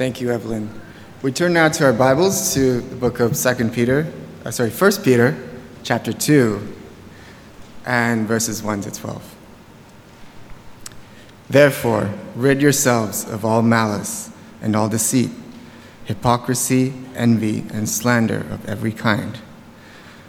Thank 0.00 0.22
you, 0.22 0.30
Evelyn. 0.30 0.70
We 1.20 1.30
turn 1.30 1.52
now 1.52 1.68
to 1.68 1.84
our 1.84 1.92
Bibles 1.92 2.54
to 2.54 2.80
the 2.80 2.96
book 2.96 3.20
of 3.20 3.36
Second 3.36 3.74
Peter, 3.74 4.10
uh, 4.46 4.50
sorry, 4.50 4.70
First 4.70 5.04
Peter, 5.04 5.36
chapter 5.82 6.10
2, 6.10 6.58
and 7.84 8.26
verses 8.26 8.62
1 8.62 8.80
to 8.80 8.90
12. 8.90 9.36
Therefore, 11.50 12.14
rid 12.34 12.62
yourselves 12.62 13.28
of 13.28 13.44
all 13.44 13.60
malice 13.60 14.30
and 14.62 14.74
all 14.74 14.88
deceit, 14.88 15.32
hypocrisy, 16.06 16.94
envy, 17.14 17.66
and 17.70 17.86
slander 17.86 18.46
of 18.50 18.66
every 18.66 18.92
kind. 18.92 19.38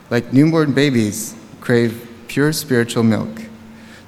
Like 0.10 0.34
newborn 0.34 0.74
babies, 0.74 1.34
crave 1.62 2.10
pure 2.28 2.52
spiritual 2.52 3.04
milk, 3.04 3.44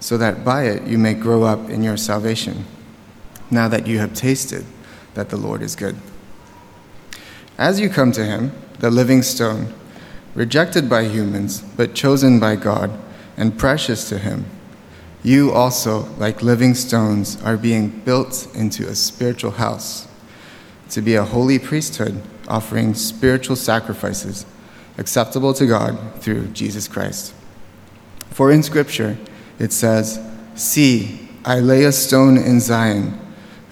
so 0.01 0.17
that 0.17 0.43
by 0.43 0.65
it 0.65 0.85
you 0.85 0.97
may 0.97 1.13
grow 1.13 1.43
up 1.43 1.69
in 1.69 1.83
your 1.83 1.95
salvation, 1.95 2.65
now 3.49 3.69
that 3.69 3.87
you 3.87 3.99
have 3.99 4.13
tasted 4.13 4.65
that 5.13 5.29
the 5.29 5.37
Lord 5.37 5.61
is 5.61 5.75
good. 5.75 5.95
As 7.57 7.79
you 7.79 7.89
come 7.89 8.11
to 8.13 8.25
him, 8.25 8.51
the 8.79 8.89
living 8.89 9.21
stone, 9.21 9.73
rejected 10.35 10.89
by 10.89 11.05
humans, 11.05 11.61
but 11.61 11.93
chosen 11.93 12.39
by 12.39 12.55
God 12.55 12.91
and 13.37 13.57
precious 13.57 14.09
to 14.09 14.17
him, 14.17 14.45
you 15.23 15.51
also, 15.51 16.09
like 16.17 16.41
living 16.41 16.73
stones, 16.73 17.41
are 17.43 17.55
being 17.55 17.87
built 18.01 18.47
into 18.53 18.87
a 18.87 18.95
spiritual 18.95 19.51
house 19.51 20.07
to 20.89 21.01
be 21.01 21.15
a 21.15 21.23
holy 21.23 21.59
priesthood, 21.59 22.21
offering 22.47 22.93
spiritual 22.93 23.55
sacrifices 23.55 24.45
acceptable 24.97 25.53
to 25.53 25.65
God 25.65 25.97
through 26.21 26.47
Jesus 26.47 26.87
Christ. 26.87 27.33
For 28.29 28.51
in 28.51 28.63
Scripture 28.63 29.17
it 29.59 29.71
says, 29.71 30.19
See, 30.55 31.29
I 31.45 31.59
lay 31.59 31.83
a 31.83 31.91
stone 31.91 32.37
in 32.37 32.59
Zion, 32.59 33.19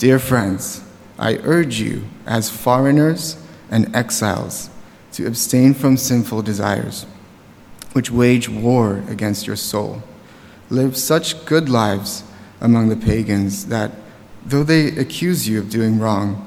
Dear 0.00 0.18
friends, 0.18 0.82
I 1.18 1.36
urge 1.42 1.78
you, 1.78 2.04
as 2.24 2.48
foreigners 2.48 3.36
and 3.70 3.94
exiles, 3.94 4.70
to 5.12 5.26
abstain 5.26 5.74
from 5.74 5.98
sinful 5.98 6.40
desires, 6.40 7.04
which 7.92 8.10
wage 8.10 8.48
war 8.48 9.04
against 9.10 9.46
your 9.46 9.56
soul. 9.56 10.02
Live 10.70 10.96
such 10.96 11.44
good 11.44 11.68
lives 11.68 12.24
among 12.62 12.88
the 12.88 12.96
pagans 12.96 13.66
that, 13.66 13.90
though 14.46 14.62
they 14.62 14.86
accuse 14.96 15.46
you 15.46 15.58
of 15.58 15.68
doing 15.68 15.98
wrong, 15.98 16.46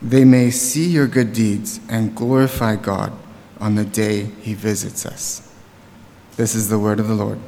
they 0.00 0.24
may 0.24 0.52
see 0.52 0.86
your 0.86 1.08
good 1.08 1.32
deeds 1.32 1.80
and 1.88 2.14
glorify 2.14 2.76
God 2.76 3.12
on 3.58 3.74
the 3.74 3.84
day 3.84 4.26
he 4.40 4.54
visits 4.54 5.04
us. 5.04 5.52
This 6.36 6.54
is 6.54 6.68
the 6.68 6.78
word 6.78 7.00
of 7.00 7.08
the 7.08 7.14
Lord. 7.16 7.40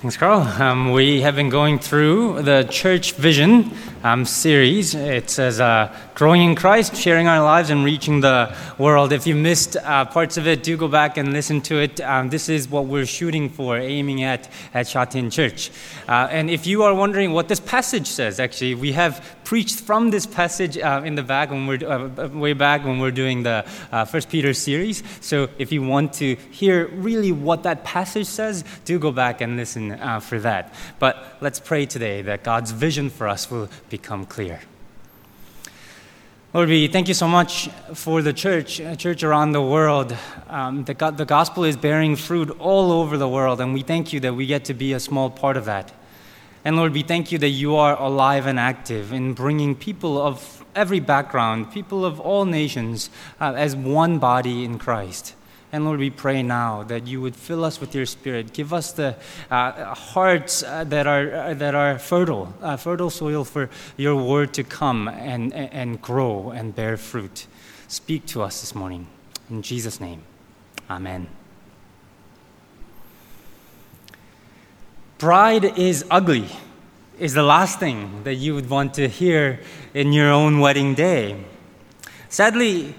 Thanks, 0.00 0.16
Carl. 0.16 0.40
Um, 0.40 0.92
we 0.92 1.20
have 1.20 1.36
been 1.36 1.50
going 1.50 1.78
through 1.78 2.40
the 2.40 2.62
Church 2.70 3.12
Vision 3.12 3.70
um, 4.02 4.24
series. 4.24 4.94
It 4.94 5.28
says 5.28 5.60
uh, 5.60 5.94
Growing 6.20 6.42
in 6.42 6.54
Christ, 6.54 6.96
Sharing 6.96 7.28
Our 7.28 7.42
Lives, 7.42 7.70
and 7.70 7.82
Reaching 7.82 8.20
the 8.20 8.54
World. 8.76 9.10
If 9.10 9.26
you 9.26 9.34
missed 9.34 9.74
uh, 9.78 10.04
parts 10.04 10.36
of 10.36 10.46
it, 10.46 10.62
do 10.62 10.76
go 10.76 10.86
back 10.86 11.16
and 11.16 11.32
listen 11.32 11.62
to 11.62 11.76
it. 11.76 11.98
Um, 12.02 12.28
this 12.28 12.50
is 12.50 12.68
what 12.68 12.84
we're 12.84 13.06
shooting 13.06 13.48
for, 13.48 13.78
aiming 13.78 14.22
at 14.22 14.46
at 14.74 14.86
Sha 14.86 15.06
Tin 15.06 15.30
Church. 15.30 15.70
Uh, 16.06 16.28
and 16.30 16.50
if 16.50 16.66
you 16.66 16.82
are 16.82 16.92
wondering 16.92 17.32
what 17.32 17.48
this 17.48 17.58
passage 17.58 18.06
says, 18.06 18.38
actually, 18.38 18.74
we 18.74 18.92
have 18.92 19.24
preached 19.44 19.80
from 19.80 20.10
this 20.10 20.26
passage 20.26 20.76
uh, 20.76 21.00
in 21.02 21.14
the 21.14 21.22
back 21.22 21.50
when 21.50 21.66
we're 21.66 21.90
uh, 21.90 22.28
way 22.28 22.52
back 22.52 22.84
when 22.84 22.98
we're 22.98 23.10
doing 23.10 23.42
the 23.42 23.64
uh, 23.90 24.04
First 24.04 24.28
Peter 24.28 24.52
series. 24.52 25.02
So 25.22 25.48
if 25.56 25.72
you 25.72 25.82
want 25.82 26.12
to 26.20 26.34
hear 26.50 26.88
really 26.88 27.32
what 27.32 27.62
that 27.62 27.82
passage 27.82 28.26
says, 28.26 28.62
do 28.84 28.98
go 28.98 29.10
back 29.10 29.40
and 29.40 29.56
listen 29.56 29.92
uh, 29.92 30.20
for 30.20 30.38
that. 30.40 30.74
But 30.98 31.38
let's 31.40 31.60
pray 31.60 31.86
today 31.86 32.20
that 32.20 32.44
God's 32.44 32.72
vision 32.72 33.08
for 33.08 33.26
us 33.26 33.50
will 33.50 33.70
become 33.88 34.26
clear. 34.26 34.60
Lord, 36.52 36.68
we 36.68 36.88
thank 36.88 37.06
you 37.06 37.14
so 37.14 37.28
much 37.28 37.68
for 37.94 38.22
the 38.22 38.32
church, 38.32 38.80
church 38.98 39.22
around 39.22 39.52
the 39.52 39.62
world. 39.62 40.16
Um, 40.48 40.82
the, 40.82 40.94
the 41.16 41.24
gospel 41.24 41.62
is 41.62 41.76
bearing 41.76 42.16
fruit 42.16 42.50
all 42.58 42.90
over 42.90 43.16
the 43.16 43.28
world, 43.28 43.60
and 43.60 43.72
we 43.72 43.82
thank 43.82 44.12
you 44.12 44.18
that 44.18 44.34
we 44.34 44.46
get 44.46 44.64
to 44.64 44.74
be 44.74 44.92
a 44.92 44.98
small 44.98 45.30
part 45.30 45.56
of 45.56 45.66
that. 45.66 45.92
And 46.64 46.76
Lord, 46.76 46.92
we 46.92 47.02
thank 47.02 47.30
you 47.30 47.38
that 47.38 47.50
you 47.50 47.76
are 47.76 47.96
alive 47.96 48.46
and 48.46 48.58
active 48.58 49.12
in 49.12 49.32
bringing 49.32 49.76
people 49.76 50.20
of 50.20 50.64
every 50.74 50.98
background, 50.98 51.70
people 51.70 52.04
of 52.04 52.18
all 52.18 52.44
nations, 52.44 53.10
uh, 53.40 53.52
as 53.56 53.76
one 53.76 54.18
body 54.18 54.64
in 54.64 54.76
Christ. 54.76 55.36
And 55.72 55.84
Lord, 55.84 56.00
we 56.00 56.10
pray 56.10 56.42
now 56.42 56.82
that 56.84 57.06
you 57.06 57.20
would 57.20 57.36
fill 57.36 57.64
us 57.64 57.80
with 57.80 57.94
your 57.94 58.06
spirit. 58.06 58.52
Give 58.52 58.72
us 58.72 58.92
the 58.92 59.14
uh, 59.50 59.94
hearts 59.94 60.64
uh, 60.64 60.82
that, 60.84 61.06
are, 61.06 61.32
uh, 61.32 61.54
that 61.54 61.76
are 61.76 61.98
fertile, 61.98 62.52
uh, 62.60 62.76
fertile 62.76 63.10
soil 63.10 63.44
for 63.44 63.70
your 63.96 64.16
word 64.16 64.52
to 64.54 64.64
come 64.64 65.06
and, 65.06 65.54
and 65.54 66.02
grow 66.02 66.50
and 66.50 66.74
bear 66.74 66.96
fruit. 66.96 67.46
Speak 67.86 68.26
to 68.26 68.42
us 68.42 68.60
this 68.60 68.74
morning. 68.74 69.06
In 69.48 69.62
Jesus' 69.62 70.00
name, 70.00 70.22
amen. 70.88 71.28
Pride 75.18 75.78
is 75.78 76.04
ugly, 76.10 76.48
is 77.18 77.34
the 77.34 77.42
last 77.42 77.78
thing 77.78 78.24
that 78.24 78.36
you 78.36 78.54
would 78.54 78.70
want 78.70 78.94
to 78.94 79.06
hear 79.06 79.60
in 79.94 80.12
your 80.12 80.30
own 80.30 80.58
wedding 80.58 80.94
day. 80.94 81.44
Sadly, 82.28 82.94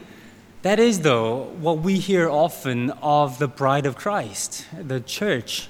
that 0.61 0.79
is, 0.79 1.01
though, 1.01 1.43
what 1.59 1.79
we 1.79 1.97
hear 1.97 2.29
often 2.29 2.91
of 3.01 3.39
the 3.39 3.47
bride 3.47 3.85
of 3.85 3.95
Christ, 3.95 4.65
the 4.79 4.99
church. 4.99 5.69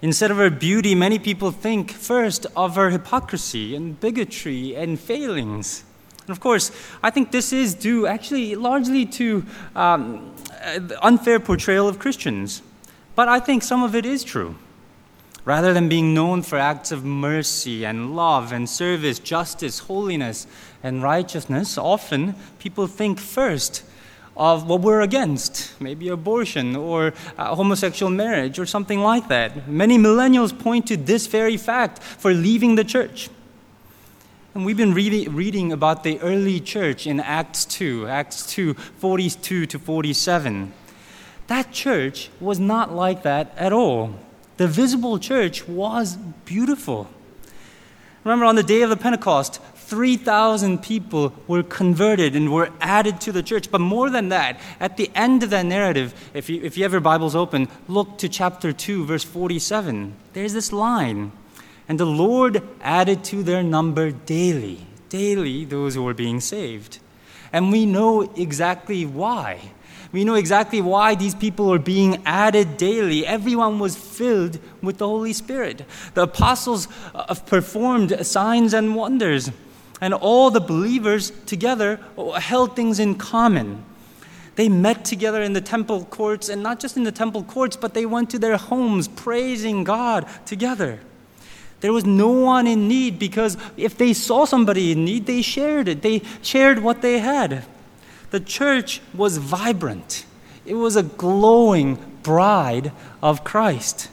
Instead 0.00 0.30
of 0.30 0.36
her 0.36 0.50
beauty, 0.50 0.94
many 0.94 1.18
people 1.18 1.50
think 1.50 1.90
first 1.90 2.46
of 2.56 2.76
her 2.76 2.90
hypocrisy 2.90 3.74
and 3.74 3.98
bigotry 3.98 4.76
and 4.76 4.98
failings. 4.98 5.84
And 6.20 6.30
of 6.30 6.40
course, 6.40 6.70
I 7.02 7.10
think 7.10 7.30
this 7.30 7.52
is 7.52 7.74
due 7.74 8.06
actually 8.06 8.54
largely 8.54 9.06
to 9.06 9.44
um, 9.74 10.34
unfair 11.02 11.40
portrayal 11.40 11.88
of 11.88 11.98
Christians. 11.98 12.62
But 13.14 13.28
I 13.28 13.40
think 13.40 13.62
some 13.62 13.82
of 13.82 13.94
it 13.94 14.06
is 14.06 14.22
true. 14.22 14.54
Rather 15.44 15.72
than 15.72 15.88
being 15.88 16.12
known 16.12 16.42
for 16.42 16.58
acts 16.58 16.92
of 16.92 17.04
mercy 17.04 17.84
and 17.84 18.14
love 18.14 18.52
and 18.52 18.68
service, 18.68 19.18
justice, 19.18 19.78
holiness, 19.78 20.46
and 20.82 21.02
righteousness, 21.02 21.78
often 21.78 22.34
people 22.58 22.86
think 22.86 23.18
first 23.18 23.82
of 24.38 24.68
what 24.68 24.80
we're 24.80 25.00
against, 25.00 25.78
maybe 25.80 26.08
abortion 26.08 26.76
or 26.76 27.12
uh, 27.36 27.54
homosexual 27.56 28.10
marriage 28.10 28.58
or 28.58 28.64
something 28.64 29.00
like 29.00 29.26
that. 29.28 29.68
Many 29.68 29.98
millennials 29.98 30.56
point 30.56 30.86
to 30.86 30.96
this 30.96 31.26
very 31.26 31.56
fact 31.56 32.00
for 32.00 32.32
leaving 32.32 32.76
the 32.76 32.84
church. 32.84 33.28
And 34.54 34.64
we've 34.64 34.76
been 34.76 34.94
reading, 34.94 35.34
reading 35.34 35.72
about 35.72 36.04
the 36.04 36.20
early 36.20 36.60
church 36.60 37.06
in 37.06 37.18
Acts 37.18 37.64
2, 37.64 38.06
Acts 38.06 38.46
2, 38.46 38.74
42 38.74 39.66
to 39.66 39.78
47. 39.78 40.72
That 41.48 41.72
church 41.72 42.30
was 42.40 42.60
not 42.60 42.94
like 42.94 43.24
that 43.24 43.52
at 43.56 43.72
all. 43.72 44.14
The 44.56 44.68
visible 44.68 45.18
church 45.18 45.66
was 45.66 46.16
beautiful. 46.44 47.08
Remember, 48.22 48.44
on 48.44 48.56
the 48.56 48.62
day 48.62 48.82
of 48.82 48.90
the 48.90 48.96
Pentecost, 48.96 49.60
3,000 49.88 50.82
people 50.82 51.32
were 51.46 51.62
converted 51.62 52.36
and 52.36 52.52
were 52.52 52.68
added 52.78 53.22
to 53.22 53.32
the 53.32 53.42
church. 53.42 53.70
But 53.70 53.80
more 53.80 54.10
than 54.10 54.28
that, 54.28 54.60
at 54.80 54.98
the 54.98 55.10
end 55.14 55.42
of 55.42 55.48
that 55.48 55.64
narrative, 55.64 56.12
if 56.34 56.50
you, 56.50 56.60
if 56.62 56.76
you 56.76 56.82
have 56.82 56.92
your 56.92 57.00
Bibles 57.00 57.34
open, 57.34 57.68
look 57.88 58.18
to 58.18 58.28
chapter 58.28 58.70
2, 58.70 59.06
verse 59.06 59.24
47. 59.24 60.14
There's 60.34 60.52
this 60.52 60.74
line 60.74 61.32
And 61.88 61.98
the 61.98 62.04
Lord 62.04 62.62
added 62.82 63.24
to 63.24 63.42
their 63.42 63.62
number 63.62 64.10
daily, 64.10 64.86
daily, 65.08 65.64
those 65.64 65.94
who 65.94 66.02
were 66.02 66.12
being 66.12 66.40
saved. 66.40 66.98
And 67.50 67.72
we 67.72 67.86
know 67.86 68.30
exactly 68.36 69.06
why. 69.06 69.72
We 70.12 70.22
know 70.22 70.34
exactly 70.34 70.82
why 70.82 71.14
these 71.14 71.34
people 71.34 71.72
are 71.72 71.78
being 71.78 72.20
added 72.26 72.76
daily. 72.76 73.26
Everyone 73.26 73.78
was 73.78 73.96
filled 73.96 74.58
with 74.82 74.98
the 74.98 75.08
Holy 75.08 75.32
Spirit. 75.32 75.86
The 76.12 76.24
apostles 76.24 76.88
uh, 77.14 77.34
performed 77.34 78.26
signs 78.26 78.74
and 78.74 78.94
wonders, 78.94 79.50
and 80.00 80.14
all 80.14 80.50
the 80.50 80.60
believers 80.60 81.32
together 81.46 82.00
held 82.38 82.76
things 82.76 82.98
in 82.98 83.16
common. 83.16 83.84
They 84.56 84.68
met 84.68 85.04
together 85.04 85.42
in 85.42 85.52
the 85.52 85.60
temple 85.60 86.04
courts, 86.06 86.48
and 86.48 86.62
not 86.62 86.80
just 86.80 86.96
in 86.96 87.04
the 87.04 87.12
temple 87.12 87.44
courts, 87.44 87.76
but 87.76 87.94
they 87.94 88.06
went 88.06 88.30
to 88.30 88.38
their 88.38 88.56
homes 88.56 89.06
praising 89.06 89.84
God 89.84 90.26
together. 90.46 91.00
There 91.80 91.92
was 91.92 92.04
no 92.04 92.28
one 92.28 92.66
in 92.66 92.88
need 92.88 93.20
because 93.20 93.56
if 93.76 93.96
they 93.96 94.12
saw 94.12 94.44
somebody 94.44 94.90
in 94.90 95.04
need, 95.04 95.26
they 95.26 95.42
shared 95.42 95.86
it. 95.86 96.02
They 96.02 96.22
shared 96.42 96.80
what 96.80 97.02
they 97.02 97.20
had. 97.20 97.64
The 98.30 98.40
church 98.40 99.00
was 99.14 99.36
vibrant, 99.38 100.24
it 100.66 100.74
was 100.74 100.96
a 100.96 101.02
glowing 101.02 101.96
bride 102.22 102.92
of 103.22 103.44
Christ. 103.44 104.10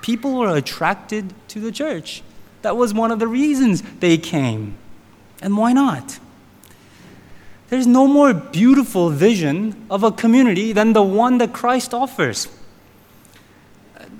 People 0.00 0.38
were 0.38 0.56
attracted 0.56 1.34
to 1.48 1.60
the 1.60 1.72
church. 1.72 2.22
That 2.62 2.76
was 2.76 2.94
one 2.94 3.10
of 3.10 3.18
the 3.18 3.26
reasons 3.26 3.82
they 4.00 4.16
came. 4.16 4.76
And 5.42 5.56
why 5.56 5.72
not? 5.72 6.18
There's 7.68 7.86
no 7.86 8.06
more 8.06 8.34
beautiful 8.34 9.10
vision 9.10 9.86
of 9.88 10.02
a 10.02 10.10
community 10.10 10.72
than 10.72 10.92
the 10.92 11.02
one 11.02 11.38
that 11.38 11.52
Christ 11.52 11.94
offers. 11.94 12.48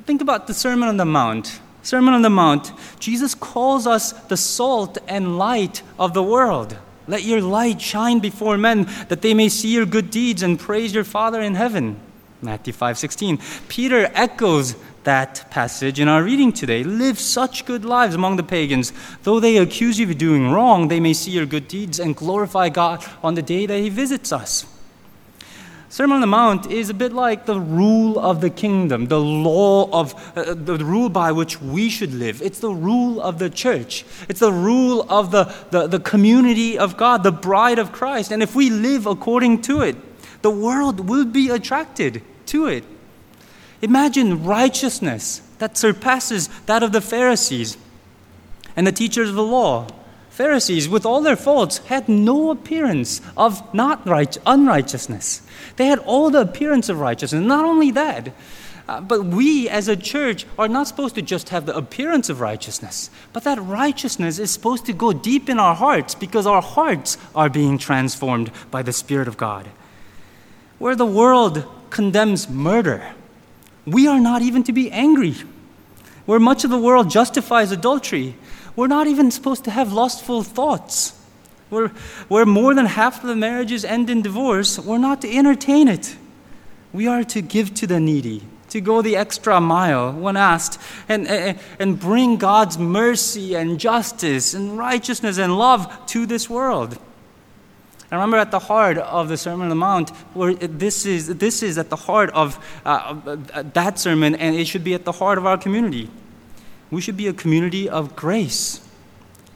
Think 0.07 0.23
about 0.23 0.47
the 0.47 0.55
Sermon 0.55 0.89
on 0.89 0.97
the 0.97 1.05
Mount. 1.05 1.61
Sermon 1.83 2.15
on 2.15 2.23
the 2.23 2.31
Mount, 2.31 2.73
Jesus 3.01 3.35
calls 3.35 3.87
us 3.87 4.13
the 4.13 4.37
salt 4.37 4.99
and 5.09 5.39
light 5.39 5.83
of 5.99 6.15
the 6.15 6.23
world. 6.23 6.77
Let 7.09 7.25
your 7.25 7.41
light 7.41 7.81
shine 7.81 8.21
before 8.21 8.57
men 8.57 8.87
that 9.09 9.23
they 9.23 9.35
may 9.35 9.49
see 9.49 9.75
your 9.75 9.87
good 9.87 10.11
deeds 10.11 10.43
and 10.43 10.59
praise 10.59 10.95
your 10.95 11.05
Father 11.05 11.41
in 11.41 11.55
heaven. 11.55 11.97
Matthew 12.43 12.73
5:16. 12.73 13.41
Peter 13.69 14.11
echoes 14.15 14.77
that 15.05 15.51
passage 15.51 15.99
in 15.99 16.09
our 16.09 16.23
reading 16.23 16.53
today. 16.53 16.85
Live 16.85 17.19
such 17.19 17.65
good 17.65 17.85
lives 17.85 18.15
among 18.15 18.37
the 18.37 18.43
pagans. 18.43 18.93
Though 19.23 19.41
they 19.41 19.57
accuse 19.57 19.99
you 19.99 20.09
of 20.09 20.19
doing 20.19 20.51
wrong, 20.51 20.89
they 20.89 21.01
may 21.01 21.15
see 21.15 21.31
your 21.31 21.47
good 21.47 21.69
deeds 21.69 21.99
and 21.99 22.15
glorify 22.15 22.69
God 22.69 23.05
on 23.23 23.35
the 23.35 23.43
day 23.43 23.67
that 23.67 23.79
he 23.79 23.89
visits 23.89 24.33
us. 24.33 24.67
Sermon 25.89 26.15
on 26.15 26.21
the 26.21 26.27
Mount 26.29 26.71
is 26.71 26.89
a 26.89 26.95
bit 26.95 27.13
like 27.13 27.47
the 27.47 27.59
rule 27.59 28.17
of 28.17 28.41
the 28.41 28.49
kingdom, 28.49 29.07
the 29.07 29.19
law 29.19 29.91
of 29.91 30.15
uh, 30.39 30.55
the 30.55 30.77
rule 30.77 31.09
by 31.09 31.33
which 31.33 31.61
we 31.61 31.91
should 31.91 32.15
live. 32.15 32.41
It's 32.43 32.61
the 32.61 32.71
rule 32.71 33.21
of 33.21 33.41
the 33.41 33.51
church. 33.51 34.05
It's 34.29 34.39
the 34.39 34.53
rule 34.53 35.05
of 35.11 35.33
the, 35.33 35.53
the, 35.73 35.89
the 35.89 35.99
community 35.99 36.79
of 36.79 36.97
God, 36.97 37.25
the 37.25 37.33
bride 37.33 37.81
of 37.81 37.91
Christ. 37.91 38.31
And 38.31 38.41
if 38.41 38.55
we 38.55 38.71
live 38.71 39.07
according 39.07 39.63
to 39.63 39.81
it, 39.81 39.97
the 40.43 40.51
world 40.51 41.09
will 41.09 41.25
be 41.25 41.49
attracted 41.49 42.23
to 42.47 42.67
it. 42.67 42.85
Imagine 43.83 44.45
righteousness 44.45 45.43
that 45.59 45.77
surpasses 45.77 46.49
that 46.67 46.83
of 46.83 46.93
the 46.93 47.01
Pharisees 47.01 47.77
and 48.77 48.87
the 48.87 48.93
teachers 48.93 49.31
of 49.31 49.35
the 49.35 49.43
law. 49.43 49.87
Pharisees, 50.31 50.89
with 50.89 51.05
all 51.05 51.21
their 51.21 51.37
faults, 51.37 51.79
had 51.79 52.09
no 52.09 52.51
appearance 52.51 53.21
of 53.37 53.75
not 53.75 54.07
right, 54.07 54.37
unrighteousness. 54.47 55.43
They 55.77 55.87
had 55.87 55.99
all 56.01 56.31
the 56.31 56.41
appearance 56.41 56.89
of 56.89 57.01
righteousness. 57.01 57.45
Not 57.45 57.65
only 57.65 57.91
that, 57.91 58.33
uh, 58.89 59.01
but 59.01 59.25
we 59.25 59.69
as 59.69 59.87
a 59.87 59.97
church 59.97 60.47
are 60.59 60.67
not 60.67 60.89
supposed 60.89 61.15
to 61.15 61.23
just 61.23 61.51
have 61.51 61.67
the 61.67 61.77
appearance 61.77 62.29
of 62.29 62.41
righteousness, 62.41 63.11
but 63.33 63.45
that 63.45 63.61
righteousness 63.61 64.39
is 64.39 64.51
supposed 64.51 64.87
to 64.87 64.93
go 64.93 65.13
deep 65.13 65.49
in 65.49 65.59
our 65.59 65.75
hearts 65.75 66.15
because 66.15 66.47
our 66.47 66.63
hearts 66.63 67.19
are 67.35 67.49
being 67.49 67.79
transformed 67.79 68.51
by 68.71 68.83
the 68.83 68.93
Spirit 68.93 69.29
of 69.29 69.37
God. 69.37 69.69
Where 70.79 70.97
the 70.97 71.07
world 71.07 71.65
condemns 71.91 72.49
murder, 72.49 73.15
we 73.93 74.07
are 74.07 74.21
not 74.21 74.43
even 74.43 74.63
to 74.65 74.73
be 74.73 74.91
angry. 74.91 75.35
Where 76.27 76.41
much 76.41 76.65
of 76.65 76.71
the 76.71 76.79
world 76.79 77.11
justifies 77.11 77.73
adultery, 77.73 78.37
we're 78.77 78.87
not 78.87 79.07
even 79.07 79.31
supposed 79.31 79.65
to 79.65 79.71
have 79.71 79.93
lustful 79.93 80.43
thoughts. 80.43 81.19
Where, 81.71 81.89
where 82.29 82.47
more 82.47 82.75
than 82.75 82.87
half 82.87 83.23
of 83.23 83.29
the 83.29 83.37
marriages 83.37 83.85
end 83.85 84.11
in 84.11 84.23
divorce, 84.23 84.79
we're 84.79 84.99
not 84.99 85.23
to 85.23 85.37
entertain 85.37 85.89
it. 85.89 86.17
We 86.93 87.07
are 87.07 87.25
to 87.25 87.41
give 87.41 87.75
to 87.75 87.87
the 87.87 88.01
needy, 88.01 88.43
to 88.71 88.81
go 88.81 89.03
the 89.03 89.17
extra 89.17 89.61
mile 89.61 90.13
when 90.13 90.37
asked, 90.37 90.81
and, 91.09 91.29
and, 91.29 91.59
and 91.79 91.99
bring 91.99 92.37
God's 92.37 92.79
mercy 92.79 93.55
and 93.55 93.79
justice 93.79 94.55
and 94.55 94.77
righteousness 94.77 95.39
and 95.39 95.57
love 95.57 96.07
to 96.07 96.27
this 96.27 96.51
world. 96.51 96.99
I 98.11 98.17
remember 98.17 98.39
at 98.39 98.51
the 98.51 98.59
heart 98.59 98.99
of 98.99 99.29
the 99.29 99.37
Sermon 99.37 99.63
on 99.63 99.69
the 99.69 99.77
Mount, 99.77 100.11
where 100.35 100.55
this 100.55 101.07
is, 101.07 101.29
this 101.29 101.63
is 101.63 101.79
at 101.79 101.91
the 101.91 101.97
heart 101.97 102.31
of 102.31 102.59
uh, 102.85 103.37
that 103.73 104.01
sermon, 104.01 104.35
and 104.35 104.57
it 104.57 104.67
should 104.67 104.83
be 104.83 104.95
at 104.95 105.05
the 105.05 105.13
heart 105.13 105.39
of 105.39 105.47
our 105.47 105.57
community. 105.57 106.11
We 106.91 107.01
should 107.01 107.17
be 107.17 107.29
a 107.29 107.33
community 107.33 107.89
of 107.89 108.17
grace. 108.17 108.81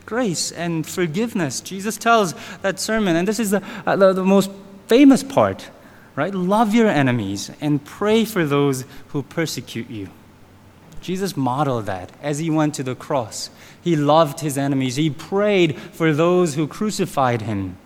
Grace 0.05 0.53
and 0.53 0.87
forgiveness. 0.87 1.59
Jesus 1.59 1.97
tells 1.97 2.33
that 2.61 2.79
sermon, 2.79 3.17
and 3.17 3.27
this 3.27 3.39
is 3.39 3.51
the, 3.51 3.61
uh, 3.85 3.97
the, 3.97 4.13
the 4.13 4.23
most 4.23 4.49
famous 4.87 5.21
part, 5.21 5.69
right? 6.15 6.33
Love 6.33 6.73
your 6.73 6.87
enemies 6.87 7.51
and 7.59 7.83
pray 7.83 8.23
for 8.23 8.45
those 8.45 8.85
who 9.09 9.21
persecute 9.23 9.89
you. 9.89 10.09
Jesus 11.01 11.35
modeled 11.35 11.87
that 11.87 12.11
as 12.21 12.39
he 12.39 12.49
went 12.49 12.73
to 12.75 12.83
the 12.83 12.95
cross. 12.95 13.49
He 13.81 13.97
loved 13.97 14.39
his 14.39 14.57
enemies, 14.57 14.95
he 14.95 15.09
prayed 15.09 15.77
for 15.77 16.13
those 16.13 16.55
who 16.55 16.67
crucified 16.67 17.41
him. 17.41 17.77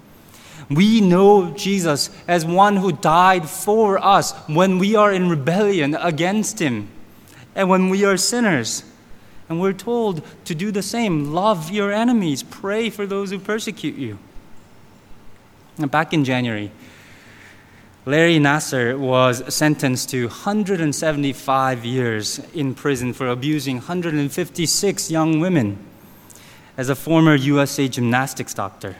We 0.69 1.01
know 1.01 1.51
Jesus 1.51 2.11
as 2.27 2.45
one 2.45 2.77
who 2.77 2.91
died 2.91 3.49
for 3.49 3.97
us 4.03 4.33
when 4.47 4.77
we 4.77 4.95
are 4.95 5.11
in 5.11 5.29
rebellion 5.29 5.95
against 5.95 6.59
him 6.59 6.89
and 7.55 7.69
when 7.69 7.89
we 7.89 8.05
are 8.05 8.17
sinners. 8.17 8.83
And 9.47 9.59
we're 9.59 9.73
told 9.73 10.21
to 10.45 10.53
do 10.53 10.71
the 10.71 10.83
same 10.83 11.33
love 11.33 11.71
your 11.71 11.91
enemies, 11.91 12.43
pray 12.43 12.91
for 12.91 13.07
those 13.07 13.31
who 13.31 13.39
persecute 13.39 13.95
you. 13.95 14.19
And 15.79 15.89
back 15.89 16.13
in 16.13 16.23
January, 16.23 16.71
Larry 18.05 18.37
Nassar 18.37 18.97
was 18.97 19.53
sentenced 19.53 20.09
to 20.09 20.27
175 20.27 21.85
years 21.85 22.39
in 22.53 22.75
prison 22.75 23.11
for 23.13 23.27
abusing 23.27 23.77
156 23.77 25.11
young 25.11 25.39
women 25.39 25.83
as 26.77 26.89
a 26.89 26.95
former 26.95 27.33
USA 27.35 27.87
gymnastics 27.87 28.53
doctor. 28.53 28.97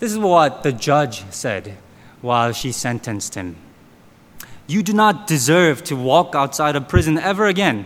This 0.00 0.12
is 0.12 0.18
what 0.18 0.62
the 0.62 0.72
judge 0.72 1.30
said 1.30 1.76
while 2.22 2.52
she 2.52 2.72
sentenced 2.72 3.34
him 3.34 3.56
You 4.66 4.82
do 4.82 4.94
not 4.94 5.26
deserve 5.26 5.84
to 5.84 5.94
walk 5.94 6.34
outside 6.34 6.74
of 6.74 6.88
prison 6.88 7.18
ever 7.18 7.46
again. 7.46 7.84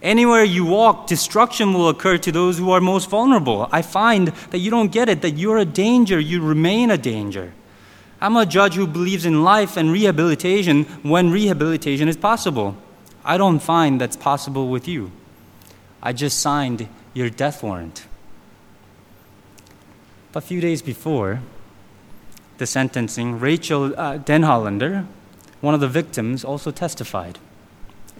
Anywhere 0.00 0.44
you 0.44 0.64
walk, 0.64 1.08
destruction 1.08 1.74
will 1.74 1.88
occur 1.88 2.18
to 2.18 2.32
those 2.32 2.56
who 2.56 2.70
are 2.70 2.80
most 2.80 3.10
vulnerable. 3.10 3.68
I 3.72 3.82
find 3.82 4.28
that 4.28 4.58
you 4.58 4.70
don't 4.70 4.92
get 4.92 5.08
it, 5.08 5.22
that 5.22 5.32
you're 5.32 5.58
a 5.58 5.64
danger, 5.64 6.20
you 6.20 6.40
remain 6.40 6.90
a 6.90 6.96
danger. 6.96 7.52
I'm 8.20 8.36
a 8.36 8.46
judge 8.46 8.74
who 8.74 8.86
believes 8.86 9.26
in 9.26 9.42
life 9.42 9.76
and 9.76 9.90
rehabilitation 9.90 10.84
when 11.02 11.32
rehabilitation 11.32 12.08
is 12.08 12.16
possible. 12.16 12.76
I 13.24 13.36
don't 13.36 13.58
find 13.58 14.00
that's 14.00 14.16
possible 14.16 14.68
with 14.68 14.86
you. 14.86 15.10
I 16.02 16.12
just 16.12 16.38
signed 16.38 16.88
your 17.12 17.28
death 17.28 17.62
warrant. 17.62 18.06
A 20.32 20.40
few 20.40 20.60
days 20.60 20.80
before 20.80 21.40
the 22.58 22.66
sentencing, 22.66 23.40
Rachel 23.40 23.92
uh, 23.98 24.18
Denhollander, 24.18 25.06
one 25.60 25.74
of 25.74 25.80
the 25.80 25.88
victims, 25.88 26.44
also 26.44 26.70
testified. 26.70 27.40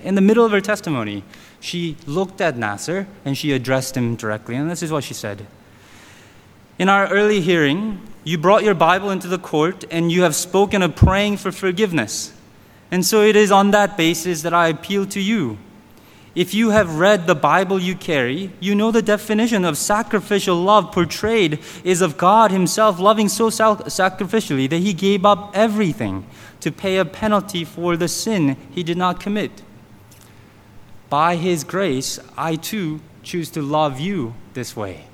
In 0.02 0.17
the 0.17 0.21
middle 0.21 0.45
of 0.45 0.50
her 0.50 0.61
testimony, 0.61 1.23
she 1.61 1.97
looked 2.07 2.40
at 2.40 2.57
Nassar 2.57 3.07
and 3.25 3.38
she 3.38 3.52
addressed 3.52 3.97
him 3.97 4.17
directly, 4.17 4.57
and 4.57 4.69
this 4.69 4.83
is 4.83 4.90
what 4.90 5.05
she 5.05 5.14
said. 5.14 5.47
In 6.81 6.88
our 6.88 7.07
early 7.09 7.40
hearing, 7.43 8.00
you 8.25 8.38
brought 8.38 8.64
your 8.64 8.75
Bible 8.75 9.11
into 9.11 9.29
the 9.29 9.38
court 9.38 9.85
and 9.90 10.11
you 10.11 10.23
have 10.23 10.35
spoken 10.35 10.83
of 10.83 10.97
praying 10.97 11.37
for 11.37 11.52
forgiveness. 11.52 12.33
And 12.90 13.07
so 13.07 13.23
it 13.23 13.37
is 13.37 13.52
on 13.52 13.71
that 13.71 13.97
basis 13.97 14.43
that 14.43 14.52
I 14.52 14.67
appeal 14.69 15.07
to 15.07 15.21
you. 15.21 15.59
If 16.40 16.54
you 16.54 16.70
have 16.70 16.99
read 16.99 17.26
the 17.26 17.35
Bible 17.35 17.78
you 17.78 17.94
carry, 17.94 18.50
you 18.61 18.75
know 18.75 18.90
the 18.90 19.02
definition 19.02 19.62
of 19.66 19.76
sacrificial 19.76 20.56
love 20.56 20.90
portrayed 20.90 21.59
is 21.85 22.00
of 22.00 22.16
God 22.16 22.50
Himself 22.50 22.99
loving 22.99 23.28
so 23.28 23.50
sacrificially 23.50 24.66
that 24.70 24.78
He 24.78 24.94
gave 24.94 25.26
up 25.26 25.50
everything 25.52 26.26
to 26.61 26.73
pay 26.73 26.97
a 26.97 27.04
penalty 27.04 27.62
for 27.62 27.94
the 27.94 28.09
sin 28.09 28.56
He 28.70 28.82
did 28.82 28.97
not 28.97 29.20
commit. 29.20 29.61
By 31.11 31.37
His 31.37 31.62
grace, 31.62 32.18
I 32.38 32.56
too 32.56 33.02
choose 33.23 33.50
to 33.50 33.61
love 33.61 34.00
you 34.00 34.35
this 34.54 34.75
way. 34.75 35.09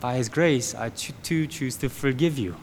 By 0.00 0.14
His 0.14 0.30
grace, 0.30 0.74
I 0.74 0.88
too 0.88 1.46
choose 1.46 1.76
to 1.76 1.90
forgive 1.90 2.38
you. 2.38 2.56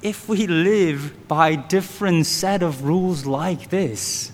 If 0.00 0.30
we 0.30 0.46
live 0.46 1.28
by 1.28 1.56
different 1.56 2.24
set 2.24 2.62
of 2.62 2.84
rules 2.84 3.26
like 3.26 3.68
this, 3.68 4.32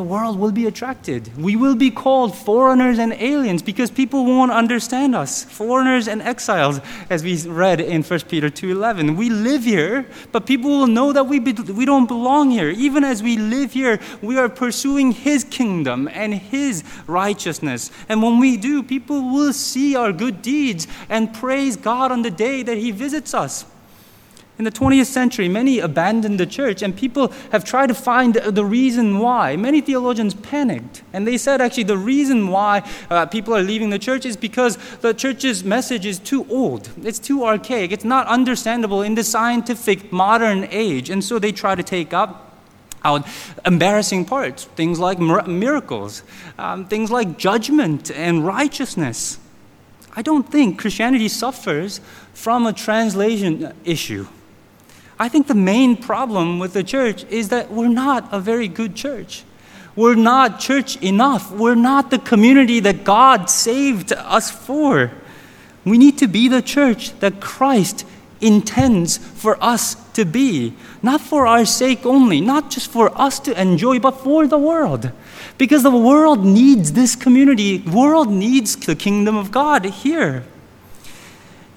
the 0.00 0.04
world 0.04 0.38
will 0.38 0.50
be 0.50 0.64
attracted. 0.64 1.30
We 1.36 1.56
will 1.56 1.74
be 1.74 1.90
called 1.90 2.34
foreigners 2.34 2.98
and 2.98 3.12
aliens 3.12 3.60
because 3.60 3.90
people 3.90 4.24
won't 4.24 4.50
understand 4.50 5.14
us. 5.14 5.44
Foreigners 5.44 6.08
and 6.08 6.22
exiles, 6.22 6.80
as 7.10 7.22
we 7.22 7.36
read 7.46 7.82
in 7.82 8.02
1 8.02 8.20
Peter 8.20 8.48
2:11. 8.48 9.14
We 9.14 9.28
live 9.28 9.62
here, 9.62 10.06
but 10.32 10.46
people 10.46 10.70
will 10.70 10.86
know 10.86 11.12
that 11.12 11.26
we, 11.26 11.38
be, 11.38 11.52
we 11.52 11.84
don't 11.84 12.06
belong 12.06 12.50
here. 12.50 12.70
Even 12.70 13.04
as 13.04 13.22
we 13.22 13.36
live 13.36 13.74
here, 13.74 14.00
we 14.22 14.38
are 14.38 14.48
pursuing 14.48 15.12
his 15.12 15.44
kingdom 15.44 16.08
and 16.14 16.32
his 16.32 16.82
righteousness. 17.06 17.90
And 18.08 18.22
when 18.22 18.38
we 18.38 18.56
do, 18.56 18.82
people 18.82 19.20
will 19.20 19.52
see 19.52 19.96
our 19.96 20.12
good 20.14 20.40
deeds 20.40 20.86
and 21.10 21.34
praise 21.34 21.76
God 21.76 22.10
on 22.10 22.22
the 22.22 22.30
day 22.30 22.62
that 22.62 22.78
he 22.78 22.90
visits 22.90 23.34
us. 23.34 23.66
In 24.60 24.64
the 24.64 24.70
20th 24.70 25.06
century, 25.06 25.48
many 25.48 25.78
abandoned 25.78 26.38
the 26.38 26.44
church, 26.44 26.82
and 26.82 26.94
people 26.94 27.32
have 27.50 27.64
tried 27.64 27.86
to 27.86 27.94
find 27.94 28.34
the 28.34 28.62
reason 28.62 29.18
why. 29.18 29.56
Many 29.56 29.80
theologians 29.80 30.34
panicked, 30.34 31.02
and 31.14 31.26
they 31.26 31.38
said 31.38 31.62
actually 31.62 31.84
the 31.84 31.96
reason 31.96 32.48
why 32.48 32.86
uh, 33.08 33.24
people 33.24 33.56
are 33.56 33.62
leaving 33.62 33.88
the 33.88 33.98
church 33.98 34.26
is 34.26 34.36
because 34.36 34.76
the 34.98 35.14
church's 35.14 35.64
message 35.64 36.04
is 36.04 36.18
too 36.18 36.46
old. 36.50 36.90
It's 37.02 37.18
too 37.18 37.42
archaic. 37.42 37.90
It's 37.90 38.04
not 38.04 38.26
understandable 38.26 39.00
in 39.00 39.14
the 39.14 39.24
scientific 39.24 40.12
modern 40.12 40.68
age, 40.70 41.08
and 41.08 41.24
so 41.24 41.38
they 41.38 41.52
try 41.52 41.74
to 41.74 41.82
take 41.82 42.12
up 42.12 42.60
out 43.02 43.26
embarrassing 43.64 44.26
parts, 44.26 44.64
things 44.64 44.98
like 44.98 45.18
miracles, 45.18 46.22
um, 46.58 46.84
things 46.84 47.10
like 47.10 47.38
judgment 47.38 48.10
and 48.10 48.46
righteousness. 48.46 49.38
I 50.14 50.20
don't 50.20 50.52
think 50.52 50.78
Christianity 50.78 51.28
suffers 51.28 52.02
from 52.34 52.66
a 52.66 52.74
translation 52.74 53.72
issue. 53.86 54.26
I 55.20 55.28
think 55.28 55.48
the 55.48 55.54
main 55.54 55.98
problem 55.98 56.58
with 56.58 56.72
the 56.72 56.82
church 56.82 57.24
is 57.24 57.50
that 57.50 57.70
we're 57.70 57.88
not 57.88 58.26
a 58.32 58.40
very 58.40 58.68
good 58.68 58.94
church. 58.94 59.44
We're 59.94 60.14
not 60.14 60.60
church 60.60 60.96
enough. 61.02 61.52
We're 61.52 61.74
not 61.74 62.10
the 62.10 62.18
community 62.18 62.80
that 62.80 63.04
God 63.04 63.50
saved 63.50 64.14
us 64.14 64.50
for. 64.50 65.10
We 65.84 65.98
need 65.98 66.16
to 66.18 66.26
be 66.26 66.48
the 66.48 66.62
church 66.62 67.12
that 67.20 67.38
Christ 67.38 68.06
intends 68.40 69.18
for 69.18 69.62
us 69.62 69.94
to 70.12 70.24
be, 70.24 70.74
not 71.02 71.20
for 71.20 71.46
our 71.46 71.66
sake 71.66 72.06
only, 72.06 72.40
not 72.40 72.70
just 72.70 72.90
for 72.90 73.12
us 73.20 73.38
to 73.40 73.60
enjoy, 73.60 73.98
but 73.98 74.12
for 74.12 74.46
the 74.46 74.56
world. 74.56 75.12
Because 75.58 75.82
the 75.82 75.90
world 75.90 76.42
needs 76.42 76.92
this 76.92 77.14
community. 77.14 77.76
The 77.76 77.94
world 77.94 78.30
needs 78.30 78.74
the 78.74 78.96
kingdom 78.96 79.36
of 79.36 79.50
God 79.50 79.84
here. 79.84 80.44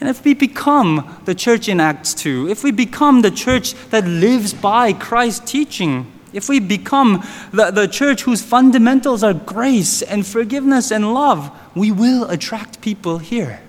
And 0.03 0.09
if 0.09 0.25
we 0.25 0.33
become 0.33 1.17
the 1.23 1.33
church 1.33 1.69
in 1.69 1.79
Acts 1.79 2.13
2, 2.15 2.49
if 2.49 2.61
we 2.61 2.71
become 2.71 3.21
the 3.21 3.31
church 3.31 3.73
that 3.89 4.05
lives 4.05 4.53
by 4.53 4.91
Christ's 4.91 5.49
teaching, 5.49 6.11
if 6.33 6.49
we 6.49 6.59
become 6.59 7.25
the, 7.53 7.71
the 7.71 7.87
church 7.87 8.23
whose 8.23 8.41
fundamentals 8.41 9.23
are 9.23 9.33
grace 9.33 10.01
and 10.01 10.27
forgiveness 10.27 10.91
and 10.91 11.13
love, 11.13 11.57
we 11.73 11.89
will 11.89 12.29
attract 12.29 12.81
people 12.81 13.19
here. 13.19 13.61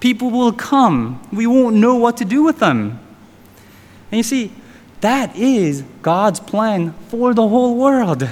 People 0.00 0.32
will 0.32 0.50
come. 0.50 1.24
We 1.32 1.46
won't 1.46 1.76
know 1.76 1.94
what 1.94 2.16
to 2.16 2.24
do 2.24 2.42
with 2.42 2.58
them. 2.58 2.98
And 4.10 4.18
you 4.18 4.24
see, 4.24 4.50
that 5.02 5.36
is 5.36 5.84
God's 6.02 6.40
plan 6.40 6.94
for 7.10 7.32
the 7.32 7.46
whole 7.46 7.76
world. 7.76 8.28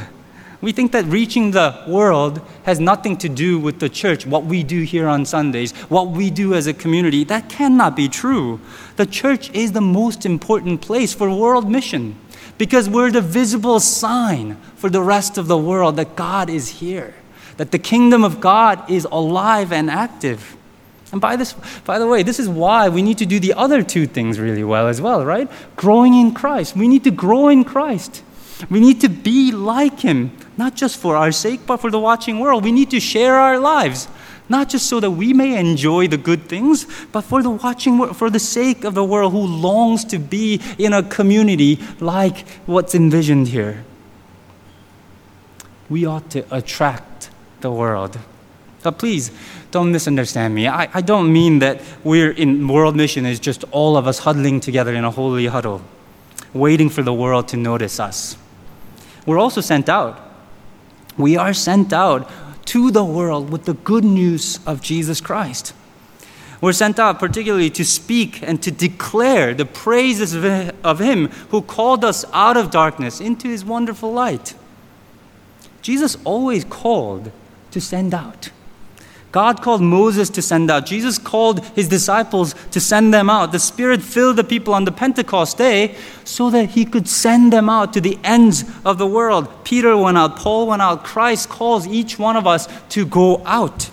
We 0.64 0.72
think 0.72 0.92
that 0.92 1.04
reaching 1.04 1.50
the 1.50 1.84
world 1.86 2.40
has 2.62 2.80
nothing 2.80 3.18
to 3.18 3.28
do 3.28 3.58
with 3.58 3.80
the 3.80 3.90
church, 3.90 4.24
what 4.24 4.46
we 4.46 4.62
do 4.62 4.80
here 4.80 5.06
on 5.06 5.26
Sundays, 5.26 5.72
what 5.90 6.08
we 6.08 6.30
do 6.30 6.54
as 6.54 6.66
a 6.66 6.72
community. 6.72 7.22
That 7.22 7.50
cannot 7.50 7.94
be 7.94 8.08
true. 8.08 8.60
The 8.96 9.04
church 9.04 9.50
is 9.50 9.72
the 9.72 9.82
most 9.82 10.24
important 10.24 10.80
place 10.80 11.12
for 11.12 11.28
world 11.28 11.70
mission 11.70 12.18
because 12.56 12.88
we're 12.88 13.10
the 13.10 13.20
visible 13.20 13.78
sign 13.78 14.56
for 14.76 14.88
the 14.88 15.02
rest 15.02 15.36
of 15.36 15.48
the 15.48 15.58
world 15.58 15.96
that 15.96 16.16
God 16.16 16.48
is 16.48 16.80
here, 16.80 17.14
that 17.58 17.70
the 17.70 17.78
kingdom 17.78 18.24
of 18.24 18.40
God 18.40 18.90
is 18.90 19.06
alive 19.12 19.70
and 19.70 19.90
active. 19.90 20.56
And 21.12 21.20
by 21.20 21.36
this, 21.36 21.52
by 21.84 21.98
the 21.98 22.06
way, 22.06 22.22
this 22.22 22.40
is 22.40 22.48
why 22.48 22.88
we 22.88 23.02
need 23.02 23.18
to 23.18 23.26
do 23.26 23.38
the 23.38 23.52
other 23.52 23.82
two 23.82 24.06
things 24.06 24.40
really 24.40 24.64
well 24.64 24.88
as 24.88 24.98
well, 24.98 25.26
right? 25.26 25.46
Growing 25.76 26.14
in 26.14 26.32
Christ. 26.32 26.74
We 26.74 26.88
need 26.88 27.04
to 27.04 27.10
grow 27.10 27.48
in 27.48 27.64
Christ. 27.64 28.22
We 28.70 28.80
need 28.80 29.00
to 29.00 29.08
be 29.08 29.52
like 29.52 30.00
him, 30.00 30.36
not 30.56 30.74
just 30.74 30.96
for 30.98 31.16
our 31.16 31.32
sake, 31.32 31.60
but 31.66 31.78
for 31.78 31.90
the 31.90 31.98
watching 31.98 32.38
world. 32.38 32.64
We 32.64 32.72
need 32.72 32.90
to 32.90 33.00
share 33.00 33.34
our 33.34 33.58
lives, 33.58 34.08
not 34.48 34.68
just 34.68 34.86
so 34.86 35.00
that 35.00 35.10
we 35.10 35.32
may 35.32 35.58
enjoy 35.58 36.08
the 36.08 36.16
good 36.16 36.44
things, 36.44 36.86
but 37.12 37.22
for 37.22 37.42
the 37.42 37.50
watching 37.50 37.98
world, 37.98 38.16
for 38.16 38.30
the 38.30 38.38
sake 38.38 38.84
of 38.84 38.94
the 38.94 39.04
world 39.04 39.32
who 39.32 39.44
longs 39.44 40.04
to 40.06 40.18
be 40.18 40.60
in 40.78 40.92
a 40.92 41.02
community 41.02 41.80
like 42.00 42.46
what's 42.66 42.94
envisioned 42.94 43.48
here. 43.48 43.84
We 45.90 46.06
ought 46.06 46.30
to 46.30 46.44
attract 46.54 47.30
the 47.60 47.70
world. 47.70 48.18
But 48.82 48.98
please, 48.98 49.30
don't 49.70 49.90
misunderstand 49.90 50.54
me. 50.54 50.68
I, 50.68 50.88
I 50.92 51.00
don't 51.00 51.32
mean 51.32 51.58
that 51.60 51.80
we're 52.04 52.30
in 52.30 52.68
world 52.68 52.94
mission 52.94 53.26
is 53.26 53.40
just 53.40 53.64
all 53.72 53.96
of 53.96 54.06
us 54.06 54.20
huddling 54.20 54.60
together 54.60 54.94
in 54.94 55.04
a 55.04 55.10
holy 55.10 55.46
huddle, 55.46 55.82
waiting 56.52 56.90
for 56.90 57.02
the 57.02 57.12
world 57.12 57.48
to 57.48 57.56
notice 57.56 57.98
us. 57.98 58.36
We're 59.26 59.38
also 59.38 59.60
sent 59.60 59.88
out. 59.88 60.20
We 61.16 61.36
are 61.36 61.54
sent 61.54 61.92
out 61.92 62.30
to 62.66 62.90
the 62.90 63.04
world 63.04 63.50
with 63.50 63.64
the 63.64 63.74
good 63.74 64.04
news 64.04 64.58
of 64.66 64.80
Jesus 64.80 65.20
Christ. 65.20 65.72
We're 66.60 66.72
sent 66.72 66.98
out 66.98 67.18
particularly 67.18 67.70
to 67.70 67.84
speak 67.84 68.42
and 68.42 68.62
to 68.62 68.70
declare 68.70 69.54
the 69.54 69.66
praises 69.66 70.34
of 70.82 70.98
Him 70.98 71.28
who 71.50 71.60
called 71.62 72.04
us 72.04 72.24
out 72.32 72.56
of 72.56 72.70
darkness 72.70 73.20
into 73.20 73.48
His 73.48 73.64
wonderful 73.64 74.12
light. 74.12 74.54
Jesus 75.82 76.16
always 76.24 76.64
called 76.64 77.30
to 77.70 77.80
send 77.80 78.14
out. 78.14 78.50
God 79.34 79.62
called 79.62 79.82
Moses 79.82 80.30
to 80.30 80.40
send 80.40 80.70
out. 80.70 80.86
Jesus 80.86 81.18
called 81.18 81.66
his 81.74 81.88
disciples 81.88 82.54
to 82.70 82.78
send 82.78 83.12
them 83.12 83.28
out. 83.28 83.50
The 83.50 83.58
Spirit 83.58 84.00
filled 84.00 84.36
the 84.36 84.44
people 84.44 84.72
on 84.72 84.84
the 84.84 84.92
Pentecost 84.92 85.58
day 85.58 85.96
so 86.22 86.50
that 86.50 86.70
he 86.70 86.84
could 86.84 87.08
send 87.08 87.52
them 87.52 87.68
out 87.68 87.92
to 87.94 88.00
the 88.00 88.16
ends 88.22 88.62
of 88.84 88.96
the 88.98 89.08
world. 89.08 89.48
Peter 89.64 89.96
went 89.96 90.16
out, 90.16 90.36
Paul 90.36 90.68
went 90.68 90.82
out. 90.82 91.02
Christ 91.02 91.48
calls 91.48 91.84
each 91.84 92.16
one 92.16 92.36
of 92.36 92.46
us 92.46 92.68
to 92.90 93.04
go 93.04 93.42
out. 93.44 93.90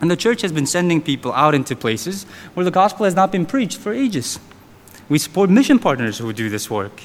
And 0.00 0.08
the 0.08 0.16
church 0.16 0.42
has 0.42 0.52
been 0.52 0.66
sending 0.66 1.02
people 1.02 1.32
out 1.32 1.52
into 1.52 1.74
places 1.74 2.22
where 2.54 2.62
the 2.62 2.70
gospel 2.70 3.06
has 3.06 3.16
not 3.16 3.32
been 3.32 3.44
preached 3.44 3.78
for 3.78 3.92
ages. 3.92 4.38
We 5.08 5.18
support 5.18 5.50
mission 5.50 5.80
partners 5.80 6.18
who 6.18 6.32
do 6.32 6.48
this 6.48 6.70
work. 6.70 7.02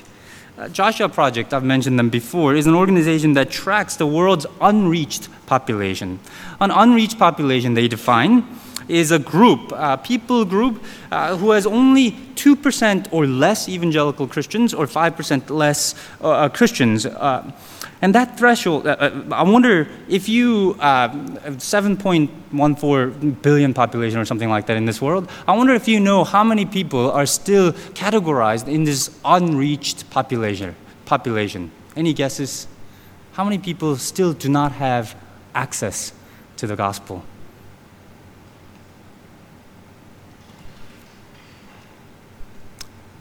Uh, 0.55 0.69
Joshua 0.69 1.09
Project, 1.09 1.51
I've 1.51 1.63
mentioned 1.63 1.97
them 1.97 2.09
before, 2.09 2.53
is 2.53 2.67
an 2.67 2.75
organization 2.75 3.33
that 3.33 3.49
tracks 3.49 3.95
the 3.95 4.05
world's 4.05 4.45
unreached 4.61 5.27
population. 5.47 6.19
An 6.61 6.69
unreached 6.69 7.17
population, 7.17 7.73
they 7.73 7.87
define, 7.87 8.45
is 8.87 9.11
a 9.11 9.17
group, 9.17 9.71
a 9.71 9.97
people 9.97 10.45
group, 10.45 10.83
uh, 11.11 11.35
who 11.37 11.51
has 11.51 11.65
only 11.65 12.11
2% 12.35 13.07
or 13.11 13.25
less 13.25 13.67
evangelical 13.67 14.27
Christians 14.27 14.75
or 14.75 14.85
5% 14.85 15.49
less 15.49 15.95
uh, 16.21 16.29
uh, 16.29 16.49
Christians. 16.49 17.07
Uh, 17.07 17.51
and 18.03 18.13
that 18.15 18.37
threshold, 18.37 18.85
uh, 18.85 18.97
uh, 18.99 19.23
I 19.31 19.43
wonder 19.43 19.87
if 20.09 20.27
you, 20.27 20.73
7.14 20.73 23.41
billion 23.41 23.73
population 23.73 24.19
or 24.19 24.25
something 24.25 24.49
like 24.49 24.65
that 24.65 24.75
in 24.75 24.83
this 24.83 25.01
world, 25.01 25.31
I 25.47 25.55
wonder 25.55 25.73
if 25.73 25.87
you 25.87 26.01
know 26.01 26.25
how 26.25 26.43
many 26.43 26.65
people 26.65 27.09
are 27.11 27.25
still 27.25 27.71
categorized 27.71 28.67
in 28.67 28.83
this 28.83 29.17
unreached 29.23 30.09
population. 30.09 30.75
population. 31.05 31.71
Any 31.95 32.13
guesses? 32.13 32.67
How 33.31 33.45
many 33.45 33.57
people 33.57 33.95
still 33.95 34.33
do 34.33 34.49
not 34.49 34.73
have 34.73 35.15
access 35.55 36.11
to 36.57 36.67
the 36.67 36.75
gospel? 36.75 37.23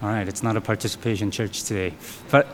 All 0.02 0.08
right, 0.08 0.26
it's 0.26 0.42
not 0.42 0.56
a 0.56 0.60
participation 0.60 1.30
church 1.30 1.62
today. 1.62 1.94
But 2.32 2.48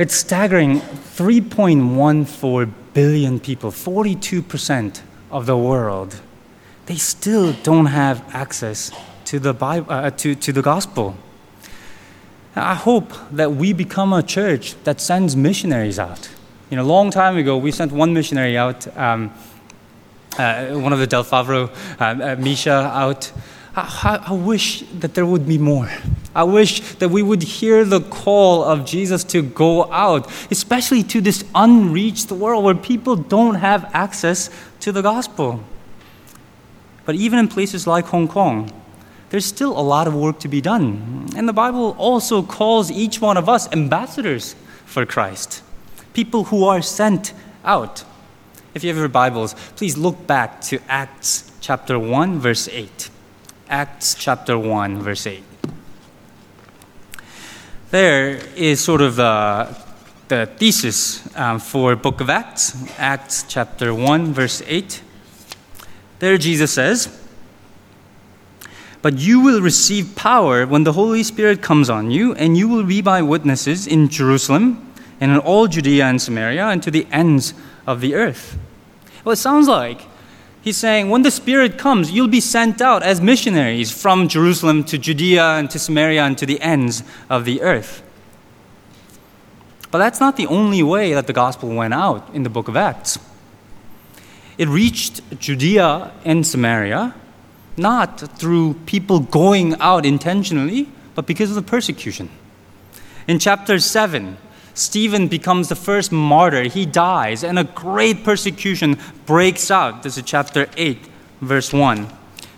it's 0.00 0.14
staggering 0.14 0.80
3.14 0.80 2.72
billion 2.94 3.38
people, 3.38 3.70
42% 3.70 5.02
of 5.30 5.44
the 5.44 5.58
world, 5.58 6.22
they 6.86 6.96
still 6.96 7.52
don't 7.62 7.84
have 7.84 8.24
access 8.34 8.90
to 9.26 9.38
the, 9.38 9.52
Bible, 9.52 9.92
uh, 9.92 10.10
to, 10.12 10.34
to 10.34 10.52
the 10.52 10.62
gospel. 10.62 11.16
I 12.56 12.74
hope 12.74 13.12
that 13.30 13.52
we 13.52 13.74
become 13.74 14.14
a 14.14 14.22
church 14.22 14.74
that 14.84 15.02
sends 15.02 15.36
missionaries 15.36 15.98
out. 15.98 16.30
You 16.70 16.78
know, 16.78 16.82
a 16.82 16.90
long 16.96 17.10
time 17.10 17.36
ago, 17.36 17.58
we 17.58 17.70
sent 17.70 17.92
one 17.92 18.14
missionary 18.14 18.56
out, 18.56 18.88
um, 18.96 19.30
uh, 20.38 20.68
one 20.68 20.94
of 20.94 20.98
the 20.98 21.06
Del 21.06 21.24
Favro, 21.24 21.68
uh, 22.00 22.04
uh 22.04 22.36
Misha, 22.38 22.72
out 22.72 23.30
I, 23.76 24.24
I, 24.26 24.32
wish 24.32 24.80
that 24.98 25.14
there 25.14 25.24
would 25.24 25.46
be 25.46 25.58
more. 25.58 25.88
I 26.34 26.42
wish 26.42 26.80
that 26.96 27.08
we 27.08 27.22
would 27.22 27.42
hear 27.42 27.84
the 27.84 28.00
call 28.00 28.64
of 28.64 28.84
Jesus 28.84 29.22
to 29.24 29.42
go 29.42 29.90
out, 29.92 30.30
especially 30.50 31.02
to 31.04 31.20
this 31.20 31.44
unreached 31.54 32.32
world 32.32 32.64
where 32.64 32.74
people 32.74 33.14
don't 33.14 33.54
have 33.54 33.88
access 33.94 34.50
to 34.80 34.90
the 34.90 35.02
gospel. 35.02 35.62
But 37.04 37.14
even 37.14 37.38
in 37.38 37.48
places 37.48 37.86
like 37.86 38.06
Hong 38.06 38.28
Kong, 38.28 38.72
there's 39.30 39.46
still 39.46 39.78
a 39.78 39.82
lot 39.82 40.08
of 40.08 40.14
work 40.14 40.40
to 40.40 40.48
be 40.48 40.60
done. 40.60 41.28
And 41.36 41.48
the 41.48 41.52
Bible 41.52 41.94
also 41.98 42.42
calls 42.42 42.90
each 42.90 43.20
one 43.20 43.36
of 43.36 43.48
us 43.48 43.70
ambassadors 43.72 44.56
for 44.84 45.06
Christ. 45.06 45.62
people 46.12 46.44
who 46.44 46.64
are 46.64 46.82
sent 46.82 47.32
out. 47.64 48.04
If 48.74 48.82
you 48.82 48.90
have 48.90 48.98
your 48.98 49.08
Bibles, 49.08 49.54
please 49.76 49.96
look 49.96 50.26
back 50.26 50.60
to 50.62 50.80
Acts 50.88 51.50
chapter 51.60 51.98
1, 51.98 52.38
verse 52.38 52.68
8. 52.68 53.10
Acts 53.70 54.16
chapter 54.16 54.58
1, 54.58 55.00
verse 55.00 55.28
8. 55.28 55.44
There 57.92 58.40
is 58.56 58.80
sort 58.80 59.00
of 59.00 59.14
the, 59.14 59.76
the 60.26 60.46
thesis 60.56 61.24
um, 61.36 61.60
for 61.60 61.94
book 61.94 62.20
of 62.20 62.28
Acts, 62.28 62.76
Acts 62.98 63.44
chapter 63.48 63.94
1, 63.94 64.34
verse 64.34 64.60
8. 64.66 65.02
There 66.18 66.36
Jesus 66.36 66.72
says, 66.72 67.16
but 69.02 69.18
you 69.18 69.40
will 69.40 69.62
receive 69.62 70.16
power 70.16 70.66
when 70.66 70.82
the 70.82 70.92
Holy 70.92 71.22
Spirit 71.22 71.62
comes 71.62 71.88
on 71.88 72.10
you, 72.10 72.34
and 72.34 72.58
you 72.58 72.66
will 72.66 72.84
be 72.84 73.00
my 73.00 73.22
witnesses 73.22 73.86
in 73.86 74.08
Jerusalem 74.08 74.92
and 75.20 75.30
in 75.30 75.38
all 75.38 75.68
Judea 75.68 76.06
and 76.06 76.20
Samaria 76.20 76.66
and 76.66 76.82
to 76.82 76.90
the 76.90 77.06
ends 77.12 77.54
of 77.86 78.00
the 78.00 78.16
earth. 78.16 78.58
Well, 79.24 79.32
it 79.32 79.36
sounds 79.36 79.68
like 79.68 80.09
he's 80.62 80.76
saying 80.76 81.10
when 81.10 81.22
the 81.22 81.30
Spirit 81.30 81.78
comes, 81.78 82.10
you'll 82.10 82.28
be 82.28 82.40
sent 82.40 82.80
out 82.80 83.02
as 83.02 83.20
missionaries 83.20 83.90
from 83.90 84.28
Jerusalem 84.28 84.84
to 84.84 84.98
Judea 84.98 85.56
and 85.56 85.70
to 85.70 85.78
Samaria 85.78 86.24
and 86.24 86.36
to 86.38 86.46
the 86.46 86.60
ends 86.60 87.02
of 87.28 87.44
the 87.44 87.62
earth. 87.62 88.02
But 89.90 89.98
that's 89.98 90.20
not 90.20 90.36
the 90.36 90.46
only 90.46 90.82
way 90.82 91.14
that 91.14 91.26
the 91.26 91.32
gospel 91.32 91.68
went 91.70 91.94
out 91.94 92.32
in 92.34 92.44
the 92.44 92.50
book 92.50 92.68
of 92.68 92.76
Acts. 92.76 93.18
It 94.56 94.68
reached 94.68 95.20
Judea 95.40 96.12
and 96.24 96.46
Samaria 96.46 97.14
not 97.76 98.38
through 98.38 98.74
people 98.86 99.20
going 99.20 99.74
out 99.80 100.04
intentionally, 100.04 100.88
but 101.14 101.26
because 101.26 101.50
of 101.50 101.56
the 101.56 101.62
persecution. 101.62 102.28
In 103.26 103.38
chapter 103.38 103.78
7, 103.78 104.36
Stephen 104.80 105.28
becomes 105.28 105.68
the 105.68 105.76
first 105.76 106.10
martyr. 106.10 106.64
He 106.64 106.86
dies, 106.86 107.44
and 107.44 107.58
a 107.58 107.64
great 107.64 108.24
persecution 108.24 108.98
breaks 109.26 109.70
out. 109.70 110.02
This 110.02 110.16
is 110.16 110.24
chapter 110.24 110.68
8, 110.76 110.98
verse 111.40 111.72
1. 111.72 112.08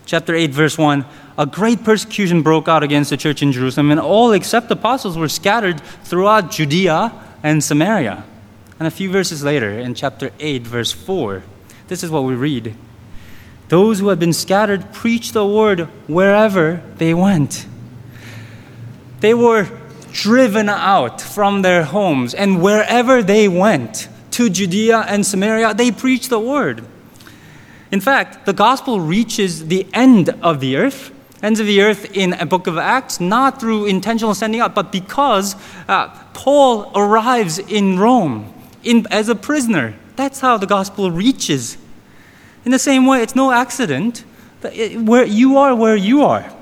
Chapter 0.07 0.35
8, 0.35 0.51
verse 0.51 0.79
1 0.79 1.05
a 1.39 1.47
great 1.47 1.83
persecution 1.83 2.43
broke 2.43 2.69
out 2.69 2.83
against 2.83 3.11
the 3.11 3.17
church 3.17 3.43
in 3.43 3.53
Jerusalem, 3.53 3.91
and 3.91 3.99
all 3.99 4.33
except 4.33 4.69
the 4.69 4.75
apostles 4.75 5.17
were 5.17 5.29
scattered 5.29 5.81
throughout 6.05 6.51
Judea 6.51 7.13
and 7.43 7.65
Samaria. 7.65 8.25
And 8.79 8.87
a 8.87 8.91
few 8.91 9.11
verses 9.11 9.43
later, 9.43 9.71
in 9.71 9.95
chapter 9.95 10.31
8, 10.39 10.63
verse 10.63 10.93
4, 10.93 11.43
this 11.89 12.03
is 12.03 12.11
what 12.11 12.25
we 12.25 12.35
read. 12.35 12.75
Those 13.69 14.01
who 14.01 14.09
had 14.09 14.19
been 14.19 14.33
scattered 14.33 14.93
preached 14.93 15.33
the 15.33 15.47
word 15.47 15.89
wherever 16.07 16.83
they 16.99 17.15
went. 17.15 17.67
They 19.21 19.33
were 19.33 19.65
driven 20.13 20.69
out 20.69 21.21
from 21.21 21.63
their 21.63 21.85
homes, 21.85 22.35
and 22.35 22.63
wherever 22.63 23.23
they 23.23 23.49
went, 23.49 24.09
to 24.33 24.49
Judea 24.49 25.05
and 25.09 25.27
Samaria, 25.27 25.75
they 25.75 25.91
preached 25.91 26.31
the 26.31 26.41
word. 26.41 26.85
In 27.91 28.01
fact, 28.01 28.47
the 28.47 28.55
gospel 28.55 28.99
reaches 28.99 29.67
the 29.67 29.87
end 29.93 30.31
of 30.41 30.61
the 30.61 30.77
earth, 30.77 31.13
ends 31.43 31.61
of 31.61 31.67
the 31.67 31.83
earth 31.83 32.17
in 32.17 32.33
a 32.35 32.47
book 32.47 32.67
of 32.67 32.79
Acts, 32.79 33.21
not 33.21 33.61
through 33.61 33.87
intentional 33.87 34.35
sending 34.35 34.61
out, 34.61 34.75
but 34.75 34.91
because 34.91 35.55
uh, 35.87 36.09
Paul 36.33 36.91
arrives 36.95 37.59
in 37.59 37.99
Rome 37.99 38.55
in, 38.83 39.07
as 39.11 39.29
a 39.29 39.35
prisoner. 39.35 39.95
That's 40.17 40.41
how 40.41 40.57
the 40.57 40.67
gospel 40.67 41.11
reaches 41.11 41.77
in 42.65 42.71
the 42.71 42.79
same 42.79 43.07
way, 43.07 43.23
it's 43.23 43.35
no 43.35 43.51
accident 43.51 44.25
that 44.61 44.75
it, 44.75 45.01
where 45.01 45.25
you 45.25 45.57
are 45.59 45.75
where 45.75 45.97
you 45.97 46.23
are. 46.23 46.53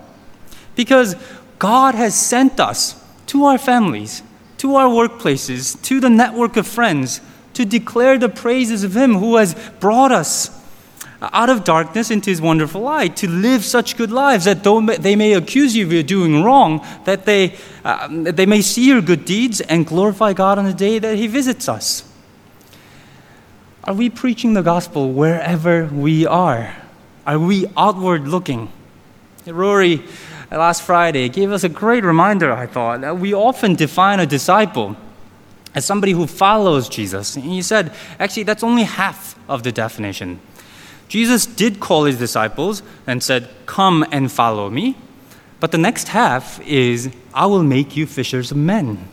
Because 0.74 1.14
God 1.58 1.94
has 1.94 2.14
sent 2.14 2.58
us 2.58 2.99
to 3.30 3.44
our 3.44 3.58
families, 3.58 4.24
to 4.58 4.74
our 4.74 4.88
workplaces, 4.88 5.80
to 5.82 6.00
the 6.00 6.10
network 6.10 6.56
of 6.56 6.66
friends 6.66 7.20
to 7.54 7.64
declare 7.64 8.18
the 8.18 8.28
praises 8.28 8.82
of 8.82 8.96
Him 8.96 9.14
who 9.14 9.36
has 9.36 9.54
brought 9.78 10.10
us 10.10 10.50
out 11.22 11.48
of 11.48 11.62
darkness 11.62 12.10
into 12.10 12.28
His 12.28 12.40
wonderful 12.40 12.80
light, 12.80 13.14
to 13.18 13.28
live 13.28 13.64
such 13.64 13.96
good 13.96 14.10
lives 14.10 14.46
that 14.46 14.64
though 14.64 14.80
they 14.80 15.14
may 15.14 15.34
accuse 15.34 15.76
you 15.76 15.98
of 15.98 16.06
doing 16.06 16.42
wrong, 16.42 16.84
that 17.04 17.24
they, 17.24 17.54
uh, 17.84 18.08
they 18.10 18.46
may 18.46 18.62
see 18.62 18.88
your 18.88 19.00
good 19.00 19.24
deeds 19.24 19.60
and 19.60 19.86
glorify 19.86 20.32
God 20.32 20.58
on 20.58 20.64
the 20.64 20.74
day 20.74 20.98
that 20.98 21.16
He 21.16 21.28
visits 21.28 21.68
us. 21.68 22.02
Are 23.84 23.94
we 23.94 24.10
preaching 24.10 24.54
the 24.54 24.62
gospel 24.62 25.12
wherever 25.12 25.84
we 25.86 26.26
are? 26.26 26.74
Are 27.26 27.38
we 27.38 27.66
outward 27.76 28.26
looking? 28.26 28.72
Rory, 29.46 30.02
last 30.58 30.82
Friday, 30.82 31.28
gave 31.28 31.52
us 31.52 31.62
a 31.62 31.68
great 31.68 32.04
reminder, 32.04 32.52
I 32.52 32.66
thought, 32.66 33.02
that 33.02 33.18
we 33.18 33.32
often 33.32 33.74
define 33.74 34.18
a 34.18 34.26
disciple 34.26 34.96
as 35.74 35.84
somebody 35.84 36.12
who 36.12 36.26
follows 36.26 36.88
Jesus. 36.88 37.36
And 37.36 37.44
he 37.44 37.62
said, 37.62 37.92
actually, 38.18 38.42
that's 38.42 38.64
only 38.64 38.82
half 38.82 39.38
of 39.48 39.62
the 39.62 39.70
definition. 39.70 40.40
Jesus 41.08 41.44
did 41.44 41.80
call 41.80 42.04
his 42.04 42.18
disciples 42.18 42.82
and 43.06 43.22
said, 43.22 43.48
Come 43.66 44.06
and 44.12 44.30
follow 44.30 44.70
me. 44.70 44.96
But 45.58 45.72
the 45.72 45.78
next 45.78 46.08
half 46.08 46.60
is, 46.66 47.10
I 47.34 47.46
will 47.46 47.64
make 47.64 47.96
you 47.96 48.06
fishers 48.06 48.50
of 48.50 48.56
men. 48.56 49.08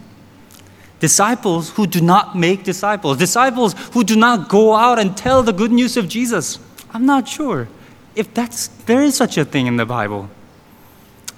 Disciples 1.00 1.72
who 1.72 1.86
do 1.88 2.00
not 2.00 2.38
make 2.38 2.64
disciples, 2.64 3.18
disciples 3.18 3.74
who 3.94 4.04
do 4.04 4.16
not 4.16 4.48
go 4.48 4.76
out 4.76 5.00
and 5.00 5.18
tell 5.18 5.44
the 5.44 5.54
good 5.54 5.72
news 5.72 5.98
of 5.98 6.08
Jesus. 6.08 6.60
I'm 6.92 7.06
not 7.06 7.28
sure 7.28 7.68
if 8.16 8.34
that's, 8.34 8.68
there 8.86 9.02
is 9.02 9.16
such 9.16 9.38
a 9.38 9.46
thing 9.46 9.68
in 9.68 9.78
the 9.78 9.86
Bible. 9.86 10.30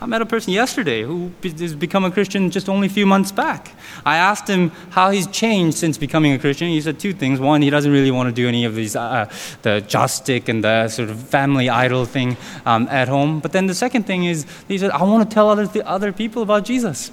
I 0.01 0.05
met 0.05 0.21
a 0.21 0.25
person 0.25 0.53
yesterday 0.53 1.03
who 1.03 1.31
has 1.43 1.75
become 1.75 2.05
a 2.05 2.11
Christian 2.11 2.51
just 2.51 2.69
only 2.69 2.87
a 2.87 2.89
few 2.89 3.05
months 3.05 3.33
back. 3.33 3.73
I 4.05 4.15
asked 4.15 4.47
him 4.47 4.69
how 4.91 5.09
he's 5.09 5.27
changed 5.27 5.77
since 5.77 5.97
becoming 5.97 6.31
a 6.31 6.39
Christian. 6.39 6.69
He 6.69 6.79
said 6.79 6.99
two 6.99 7.11
things. 7.11 7.41
One, 7.41 7.61
he 7.61 7.69
doesn't 7.69 7.91
really 7.91 8.11
want 8.11 8.29
to 8.29 8.33
do 8.33 8.47
any 8.47 8.63
of 8.63 8.75
these, 8.75 8.95
uh, 8.95 9.29
the 9.61 9.81
joss 9.81 10.13
stick 10.13 10.47
and 10.47 10.63
the 10.63 10.87
sort 10.87 11.09
of 11.09 11.19
family 11.19 11.69
idol 11.69 12.05
thing 12.05 12.37
um, 12.65 12.87
at 12.87 13.09
home. 13.09 13.41
But 13.41 13.51
then 13.51 13.67
the 13.67 13.75
second 13.75 14.03
thing 14.03 14.23
is, 14.23 14.45
he 14.69 14.77
said, 14.77 14.91
I 14.91 15.03
want 15.03 15.29
to 15.29 15.33
tell 15.33 15.49
other, 15.49 15.67
th- 15.67 15.83
other 15.83 16.13
people 16.13 16.43
about 16.43 16.63
Jesus. 16.63 17.11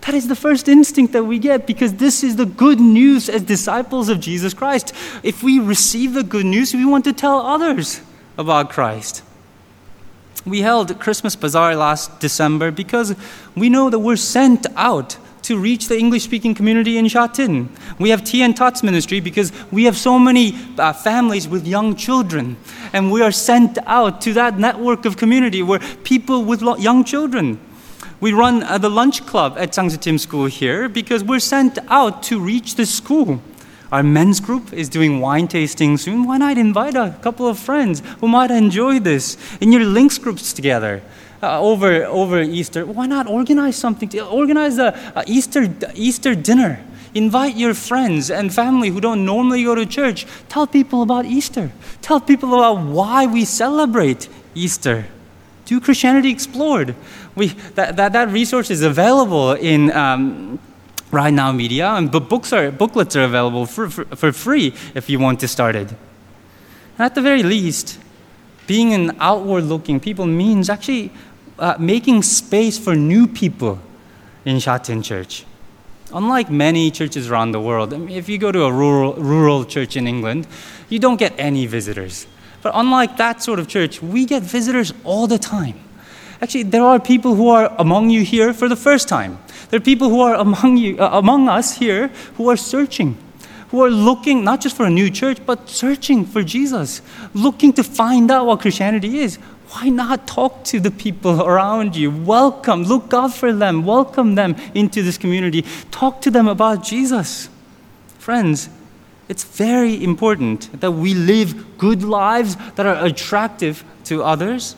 That 0.00 0.14
is 0.14 0.26
the 0.26 0.36
first 0.36 0.68
instinct 0.68 1.12
that 1.12 1.24
we 1.24 1.38
get 1.38 1.68
because 1.68 1.94
this 1.94 2.24
is 2.24 2.34
the 2.34 2.46
good 2.46 2.80
news 2.80 3.28
as 3.28 3.42
disciples 3.42 4.08
of 4.08 4.18
Jesus 4.18 4.54
Christ. 4.54 4.92
If 5.22 5.44
we 5.44 5.60
receive 5.60 6.14
the 6.14 6.24
good 6.24 6.46
news, 6.46 6.74
we 6.74 6.84
want 6.84 7.04
to 7.04 7.12
tell 7.12 7.40
others 7.40 8.00
about 8.36 8.70
Christ. 8.70 9.22
We 10.46 10.60
held 10.60 10.98
Christmas 11.00 11.34
Bazaar 11.36 11.74
last 11.74 12.20
December 12.20 12.70
because 12.70 13.16
we 13.56 13.68
know 13.68 13.90
that 13.90 13.98
we're 13.98 14.16
sent 14.16 14.66
out 14.76 15.18
to 15.42 15.58
reach 15.58 15.88
the 15.88 15.98
English 15.98 16.24
speaking 16.24 16.54
community 16.54 16.98
in 16.98 17.08
Sha 17.08 17.26
Tin. 17.26 17.68
We 17.98 18.10
have 18.10 18.24
Tea 18.24 18.42
and 18.42 18.56
Tots 18.56 18.82
ministry 18.82 19.20
because 19.20 19.52
we 19.70 19.84
have 19.84 19.96
so 19.96 20.18
many 20.18 20.54
uh, 20.78 20.92
families 20.92 21.46
with 21.48 21.66
young 21.66 21.96
children. 21.96 22.56
And 22.92 23.12
we 23.12 23.22
are 23.22 23.32
sent 23.32 23.78
out 23.86 24.20
to 24.22 24.32
that 24.34 24.58
network 24.58 25.04
of 25.04 25.16
community 25.16 25.62
where 25.62 25.80
people 26.04 26.44
with 26.44 26.62
lo- 26.62 26.76
young 26.76 27.04
children 27.04 27.60
we 28.18 28.32
run 28.32 28.62
uh, 28.62 28.78
the 28.78 28.88
lunch 28.88 29.26
club 29.26 29.56
at 29.58 29.72
Tim 29.72 30.18
School 30.18 30.46
here 30.46 30.88
because 30.88 31.22
we're 31.22 31.38
sent 31.38 31.78
out 31.88 32.22
to 32.24 32.40
reach 32.40 32.76
the 32.76 32.86
school. 32.86 33.42
Our 33.92 34.02
men's 34.02 34.40
group 34.40 34.72
is 34.72 34.88
doing 34.88 35.20
wine 35.20 35.46
tasting 35.46 35.96
soon. 35.96 36.26
Why 36.26 36.38
not 36.38 36.58
invite 36.58 36.96
a 36.96 37.16
couple 37.22 37.46
of 37.46 37.58
friends 37.58 38.02
who 38.20 38.28
might 38.28 38.50
enjoy 38.50 38.98
this 38.98 39.36
in 39.60 39.70
your 39.70 39.84
links 39.84 40.18
groups 40.18 40.52
together? 40.52 41.02
Uh, 41.42 41.60
over, 41.60 42.04
over 42.04 42.40
Easter, 42.40 42.84
why 42.84 43.06
not 43.06 43.28
organize 43.28 43.76
something? 43.76 44.08
To, 44.08 44.26
organize 44.26 44.78
a, 44.78 45.12
a 45.14 45.22
Easter, 45.26 45.72
Easter 45.94 46.34
dinner. 46.34 46.82
Invite 47.14 47.56
your 47.56 47.74
friends 47.74 48.30
and 48.30 48.52
family 48.52 48.88
who 48.88 49.00
don't 49.00 49.24
normally 49.24 49.62
go 49.62 49.74
to 49.74 49.86
church. 49.86 50.26
Tell 50.48 50.66
people 50.66 51.02
about 51.02 51.24
Easter. 51.24 51.70
Tell 52.02 52.20
people 52.20 52.54
about 52.54 52.84
why 52.84 53.26
we 53.26 53.44
celebrate 53.44 54.28
Easter. 54.54 55.06
Do 55.66 55.80
Christianity 55.80 56.30
Explored. 56.30 56.94
We, 57.34 57.48
that, 57.74 57.96
that, 57.96 58.12
that 58.12 58.30
resource 58.30 58.70
is 58.70 58.82
available 58.82 59.52
in 59.52 59.92
um, 59.92 60.58
Right 61.10 61.32
Now 61.32 61.52
Media, 61.52 61.90
and 61.90 62.10
books 62.10 62.52
are, 62.52 62.70
booklets 62.70 63.14
are 63.16 63.24
available 63.24 63.66
for, 63.66 63.88
for, 63.88 64.04
for 64.04 64.32
free 64.32 64.74
if 64.94 65.08
you 65.08 65.18
want 65.18 65.40
to 65.40 65.48
start 65.48 65.76
it. 65.76 65.94
at 66.98 67.14
the 67.14 67.22
very 67.22 67.42
least, 67.42 67.98
being 68.66 68.92
an 68.92 69.16
outward 69.20 69.64
looking 69.64 70.00
people 70.00 70.26
means 70.26 70.68
actually 70.68 71.12
uh, 71.58 71.76
making 71.78 72.22
space 72.22 72.78
for 72.78 72.94
new 72.94 73.26
people 73.26 73.78
in 74.44 74.58
Sha 74.58 74.78
Tin 74.78 75.02
Church. 75.02 75.44
Unlike 76.12 76.50
many 76.50 76.90
churches 76.90 77.30
around 77.30 77.52
the 77.52 77.60
world, 77.60 77.92
I 77.92 77.98
mean, 77.98 78.16
if 78.16 78.28
you 78.28 78.38
go 78.38 78.52
to 78.52 78.64
a 78.64 78.72
rural, 78.72 79.14
rural 79.14 79.64
church 79.64 79.96
in 79.96 80.06
England, 80.06 80.46
you 80.88 80.98
don't 80.98 81.16
get 81.16 81.32
any 81.38 81.66
visitors. 81.66 82.26
But 82.62 82.72
unlike 82.74 83.16
that 83.16 83.42
sort 83.42 83.58
of 83.58 83.68
church, 83.68 84.02
we 84.02 84.24
get 84.24 84.42
visitors 84.42 84.92
all 85.04 85.26
the 85.26 85.38
time. 85.38 85.78
Actually, 86.40 86.64
there 86.64 86.82
are 86.82 87.00
people 87.00 87.34
who 87.34 87.48
are 87.48 87.74
among 87.78 88.10
you 88.10 88.22
here 88.22 88.52
for 88.52 88.68
the 88.68 88.76
first 88.76 89.08
time. 89.08 89.38
There 89.70 89.78
are 89.78 89.82
people 89.82 90.08
who 90.08 90.20
are 90.20 90.34
among 90.34 90.76
you, 90.76 90.98
uh, 90.98 91.10
among 91.12 91.48
us 91.48 91.76
here, 91.76 92.08
who 92.36 92.48
are 92.48 92.56
searching, 92.56 93.16
who 93.70 93.82
are 93.82 93.90
looking 93.90 94.44
not 94.44 94.60
just 94.60 94.76
for 94.76 94.86
a 94.86 94.90
new 94.90 95.10
church, 95.10 95.38
but 95.44 95.68
searching 95.68 96.24
for 96.24 96.42
Jesus, 96.42 97.02
looking 97.34 97.72
to 97.72 97.82
find 97.82 98.30
out 98.30 98.46
what 98.46 98.60
Christianity 98.60 99.18
is. 99.18 99.36
Why 99.70 99.88
not 99.88 100.28
talk 100.28 100.62
to 100.64 100.78
the 100.78 100.92
people 100.92 101.42
around 101.42 101.96
you? 101.96 102.10
Welcome, 102.10 102.84
look 102.84 103.12
out 103.12 103.34
for 103.34 103.52
them, 103.52 103.84
welcome 103.84 104.36
them 104.36 104.54
into 104.74 105.02
this 105.02 105.18
community. 105.18 105.64
Talk 105.90 106.20
to 106.22 106.30
them 106.30 106.46
about 106.46 106.84
Jesus. 106.84 107.48
Friends, 108.18 108.68
it's 109.28 109.42
very 109.42 110.02
important 110.02 110.80
that 110.80 110.92
we 110.92 111.14
live 111.14 111.78
good 111.78 112.04
lives 112.04 112.56
that 112.76 112.86
are 112.86 113.04
attractive 113.04 113.84
to 114.04 114.22
others, 114.22 114.76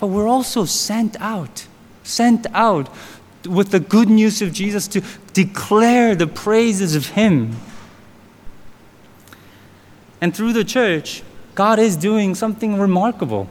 but 0.00 0.06
we're 0.06 0.28
also 0.28 0.64
sent 0.64 1.20
out, 1.20 1.66
sent 2.02 2.46
out 2.54 2.88
with 3.46 3.70
the 3.70 3.80
good 3.80 4.08
news 4.08 4.42
of 4.42 4.52
Jesus 4.52 4.88
to 4.88 5.02
declare 5.32 6.14
the 6.14 6.26
praises 6.26 6.94
of 6.94 7.08
Him. 7.08 7.56
And 10.20 10.34
through 10.34 10.52
the 10.52 10.64
church, 10.64 11.22
God 11.54 11.78
is 11.78 11.96
doing 11.96 12.34
something 12.34 12.78
remarkable. 12.78 13.48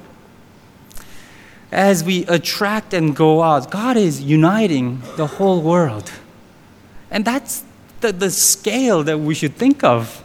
As 1.72 2.04
we 2.04 2.26
attract 2.26 2.94
and 2.94 3.16
go 3.16 3.42
out, 3.42 3.72
God 3.72 3.98
is 3.98 4.22
uniting 4.22 5.02
the 5.16 5.28
whole 5.28 5.62
world. 5.62 6.12
And 7.10 7.26
that's 7.26 7.64
the, 8.02 8.12
the 8.12 8.30
scale 8.30 9.04
that 9.04 9.20
we 9.20 9.34
should 9.34 9.56
think 9.56 9.84
of. 9.84 10.24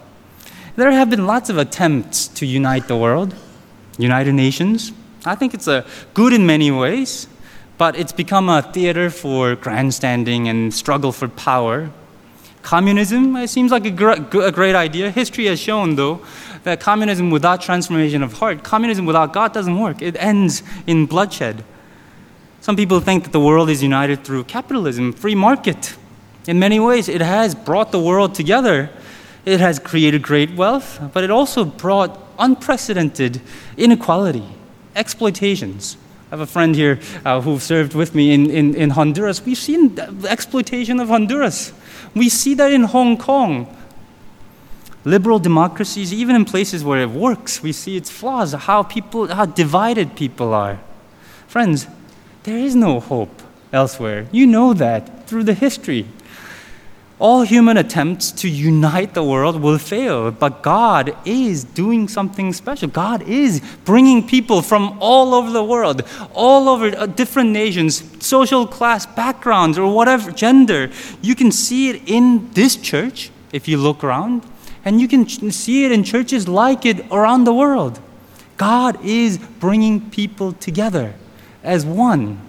There 0.77 0.91
have 0.91 1.11
been 1.11 1.27
lots 1.27 1.51
of 1.51 1.59
attempts 1.59 2.29
to 2.29 2.47
unite 2.47 2.89
the 2.89 2.97
world, 2.97 3.35
United 3.99 4.33
Nations. 4.33 4.93
I 5.25 5.35
think 5.35 5.55
it's 5.55 5.67
a 5.67 5.85
good 6.15 6.33
in 6.33 6.47
many 6.47 6.71
ways, 6.71 7.27
but 7.79 7.97
it's 7.97 8.13
become 8.13 8.49
a 8.49 8.61
theater 8.61 9.09
for 9.09 9.55
grandstanding 9.55 10.49
and 10.49 10.75
struggle 10.75 11.13
for 11.13 11.29
power. 11.29 11.91
Communism, 12.63 13.37
it 13.37 13.49
seems 13.49 13.71
like 13.71 13.87
a, 13.87 13.91
gr- 13.91 14.43
a 14.43 14.53
great 14.53 14.75
idea. 14.75 15.11
History 15.11 15.47
has 15.47 15.61
shown, 15.61 15.95
though, 15.95 16.21
that 16.65 16.81
communism 16.81 17.31
without 17.31 17.63
transformation 17.63 18.23
of 18.23 18.35
heart, 18.35 18.65
communism 18.65 19.07
without 19.07 19.33
God 19.33 19.53
doesn't 19.55 19.79
work. 19.79 20.03
It 20.03 20.17
ends 20.19 20.65
in 20.87 21.07
bloodshed. 21.07 21.65
Some 22.61 22.75
people 22.75 22.99
think 23.01 23.25
that 23.25 23.33
the 23.33 23.41
world 23.41 23.71
is 23.71 23.83
united 23.83 24.25
through 24.25 24.45
capitalism, 24.45 25.13
free 25.13 25.37
market. 25.37 25.97
In 26.49 26.59
many 26.59 26.81
ways, 26.81 27.09
it 27.09 27.21
has 27.21 27.55
brought 27.55 27.93
the 27.93 28.01
world 28.01 28.35
together. 28.35 28.91
It 29.45 29.61
has 29.61 29.79
created 29.79 30.23
great 30.23 30.51
wealth, 30.57 31.01
but 31.15 31.23
it 31.23 31.31
also 31.31 31.65
brought 31.65 32.19
unprecedented 32.39 33.41
inequality, 33.77 34.45
exploitations. 34.97 35.97
I 36.31 36.37
have 36.37 36.41
a 36.41 36.47
friend 36.47 36.75
here 36.75 37.01
uh, 37.25 37.41
who 37.41 37.59
served 37.59 37.95
with 37.95 38.15
me 38.15 38.35
in, 38.35 38.51
in, 38.51 38.75
in 38.75 38.91
Honduras. 38.91 39.43
We've 39.43 39.57
seen 39.57 39.95
the 39.95 40.29
exploitation 40.29 41.01
of 41.01 41.09
Honduras. 41.09 41.73
We 42.15 42.29
see 42.29 42.53
that 42.55 42.71
in 42.71 42.85
Hong 42.85 43.17
Kong. 43.17 43.75
Liberal 45.07 45.39
democracies, 45.39 46.13
even 46.13 46.37
in 46.37 46.45
places 46.45 46.85
where 46.85 47.01
it 47.01 47.09
works, 47.09 47.63
we 47.63 47.73
see 47.73 47.97
its 47.97 48.11
flaws, 48.11 48.53
how 48.53 48.83
people, 48.83 49.29
how 49.29 49.47
divided 49.47 50.17
people 50.17 50.53
are. 50.53 50.79
Friends, 51.47 51.87
there 52.43 52.59
is 52.59 52.77
no 52.77 53.01
hope 53.01 53.43
elsewhere. 53.73 54.27
You 54.31 54.47
know 54.47 54.75
that 54.75 55.27
through 55.27 55.45
the 55.45 55.55
history. 55.55 56.07
All 57.21 57.43
human 57.43 57.77
attempts 57.77 58.31
to 58.31 58.49
unite 58.49 59.15
the 59.15 59.25
world 59.25 59.61
will 59.61 59.79
fail, 59.79 60.31
but 60.31 60.63
God 60.63 61.17
is 61.25 61.65
doing 61.65 62.07
something 62.07 62.53
special. 62.53 62.89
God 62.89 63.23
is 63.29 63.61
bringing 63.85 64.25
people 64.25 64.63
from 64.63 64.97
all 65.01 65.35
over 65.35 65.51
the 65.51 65.65
world, 65.65 66.03
all 66.33 66.69
over 66.69 66.97
uh, 66.97 67.07
different 67.07 67.51
nations, 67.51 68.05
social 68.25 68.69
class 68.69 69.05
backgrounds, 69.05 69.79
or 69.79 69.93
whatever, 69.93 70.31
gender. 70.31 70.93
You 71.21 71.35
can 71.35 71.51
see 71.51 71.91
it 71.91 72.03
in 72.07 72.53
this 72.53 72.77
church 72.77 73.33
if 73.53 73.67
you 73.67 73.79
look 73.79 74.05
around, 74.05 74.45
and 74.85 75.01
you 75.01 75.09
can 75.09 75.27
see 75.51 75.85
it 75.85 75.91
in 75.91 76.05
churches 76.05 76.47
like 76.47 76.87
it 76.87 77.05
around 77.11 77.45
the 77.45 77.55
world. 77.55 77.99
God 78.57 79.05
is 79.05 79.39
bringing 79.39 80.09
people 80.11 80.53
together 80.53 81.15
as 81.65 81.85
one. 81.85 82.48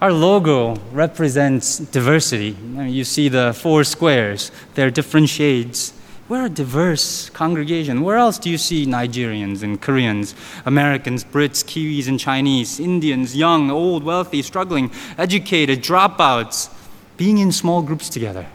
Our 0.00 0.12
logo 0.12 0.76
represents 0.92 1.76
diversity. 1.76 2.56
You 2.74 3.04
see 3.04 3.28
the 3.28 3.52
four 3.52 3.84
squares, 3.84 4.50
they're 4.74 4.90
different 4.90 5.28
shades. 5.28 5.92
We're 6.26 6.46
a 6.46 6.48
diverse 6.48 7.28
congregation. 7.28 8.00
Where 8.00 8.16
else 8.16 8.38
do 8.38 8.48
you 8.48 8.56
see 8.56 8.86
Nigerians 8.86 9.62
and 9.62 9.78
Koreans, 9.78 10.34
Americans, 10.64 11.22
Brits, 11.22 11.62
Kiwis, 11.62 12.08
and 12.08 12.18
Chinese, 12.18 12.80
Indians, 12.80 13.36
young, 13.36 13.70
old, 13.70 14.02
wealthy, 14.02 14.40
struggling, 14.40 14.90
educated, 15.18 15.82
dropouts, 15.82 16.72
being 17.18 17.36
in 17.36 17.52
small 17.52 17.82
groups 17.82 18.08
together, 18.08 18.46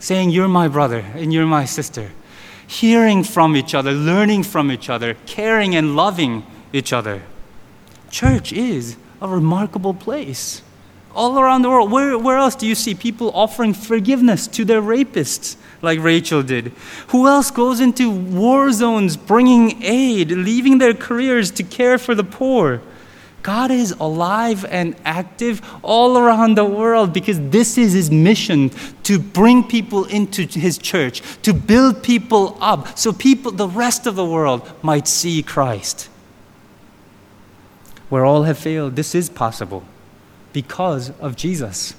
saying, 0.00 0.30
You're 0.30 0.48
my 0.48 0.66
brother 0.66 1.04
and 1.14 1.32
you're 1.32 1.46
my 1.46 1.64
sister, 1.64 2.10
hearing 2.66 3.22
from 3.22 3.54
each 3.54 3.72
other, 3.72 3.92
learning 3.92 4.42
from 4.42 4.72
each 4.72 4.90
other, 4.90 5.14
caring 5.26 5.76
and 5.76 5.94
loving 5.94 6.44
each 6.72 6.92
other? 6.92 7.22
Church 8.10 8.52
is 8.52 8.96
a 9.20 9.28
remarkable 9.28 9.94
place. 9.94 10.62
All 11.14 11.38
around 11.38 11.62
the 11.62 11.70
world, 11.70 11.90
where, 11.90 12.18
where 12.18 12.36
else 12.36 12.54
do 12.54 12.66
you 12.66 12.74
see 12.74 12.94
people 12.94 13.30
offering 13.34 13.72
forgiveness 13.72 14.46
to 14.48 14.64
their 14.64 14.82
rapists, 14.82 15.56
like 15.80 15.98
Rachel 16.00 16.42
did? 16.42 16.72
Who 17.08 17.26
else 17.26 17.50
goes 17.50 17.80
into 17.80 18.10
war 18.10 18.70
zones 18.72 19.16
bringing 19.16 19.82
aid, 19.82 20.30
leaving 20.30 20.78
their 20.78 20.92
careers 20.92 21.50
to 21.52 21.62
care 21.62 21.96
for 21.96 22.14
the 22.14 22.24
poor? 22.24 22.82
God 23.42 23.70
is 23.70 23.92
alive 23.92 24.64
and 24.64 24.96
active 25.04 25.62
all 25.82 26.18
around 26.18 26.56
the 26.56 26.64
world 26.64 27.12
because 27.12 27.38
this 27.50 27.78
is 27.78 27.92
his 27.92 28.10
mission 28.10 28.70
to 29.04 29.20
bring 29.20 29.62
people 29.62 30.04
into 30.04 30.42
his 30.46 30.76
church, 30.76 31.22
to 31.42 31.54
build 31.54 32.02
people 32.02 32.58
up 32.60 32.98
so 32.98 33.12
people, 33.12 33.52
the 33.52 33.68
rest 33.68 34.06
of 34.06 34.16
the 34.16 34.24
world, 34.24 34.68
might 34.82 35.06
see 35.06 35.42
Christ 35.42 36.10
where 38.08 38.24
all 38.24 38.44
have 38.44 38.58
failed, 38.58 38.96
this 38.96 39.14
is 39.14 39.28
possible 39.28 39.84
because 40.52 41.10
of 41.20 41.36
Jesus. 41.36 41.94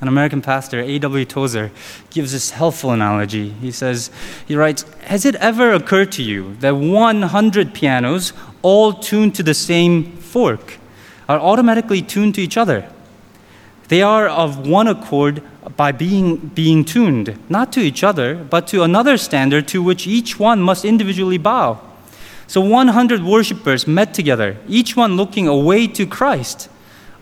An 0.00 0.08
American 0.08 0.42
pastor, 0.42 0.80
A.W. 0.80 1.24
Tozer, 1.24 1.70
gives 2.10 2.32
this 2.32 2.50
helpful 2.50 2.92
analogy. 2.92 3.50
He 3.50 3.72
says, 3.72 4.10
he 4.46 4.54
writes, 4.54 4.84
Has 5.04 5.24
it 5.24 5.34
ever 5.36 5.72
occurred 5.72 6.12
to 6.12 6.22
you 6.22 6.54
that 6.56 6.76
100 6.76 7.74
pianos, 7.74 8.32
all 8.62 8.92
tuned 8.92 9.34
to 9.36 9.42
the 9.42 9.54
same 9.54 10.12
fork, 10.16 10.78
are 11.28 11.38
automatically 11.38 12.00
tuned 12.00 12.36
to 12.36 12.40
each 12.40 12.56
other? 12.56 12.88
They 13.88 14.02
are 14.02 14.28
of 14.28 14.68
one 14.68 14.86
accord 14.86 15.42
by 15.76 15.92
being, 15.92 16.36
being 16.36 16.84
tuned, 16.84 17.38
not 17.48 17.72
to 17.72 17.80
each 17.80 18.04
other, 18.04 18.36
but 18.36 18.68
to 18.68 18.82
another 18.82 19.16
standard 19.16 19.66
to 19.68 19.82
which 19.82 20.06
each 20.06 20.38
one 20.38 20.60
must 20.60 20.84
individually 20.84 21.38
bow. 21.38 21.80
So 22.48 22.62
100 22.62 23.22
worshippers 23.22 23.86
met 23.86 24.14
together, 24.14 24.56
each 24.66 24.96
one 24.96 25.16
looking 25.16 25.46
away 25.46 25.86
to 25.88 26.06
Christ, 26.06 26.70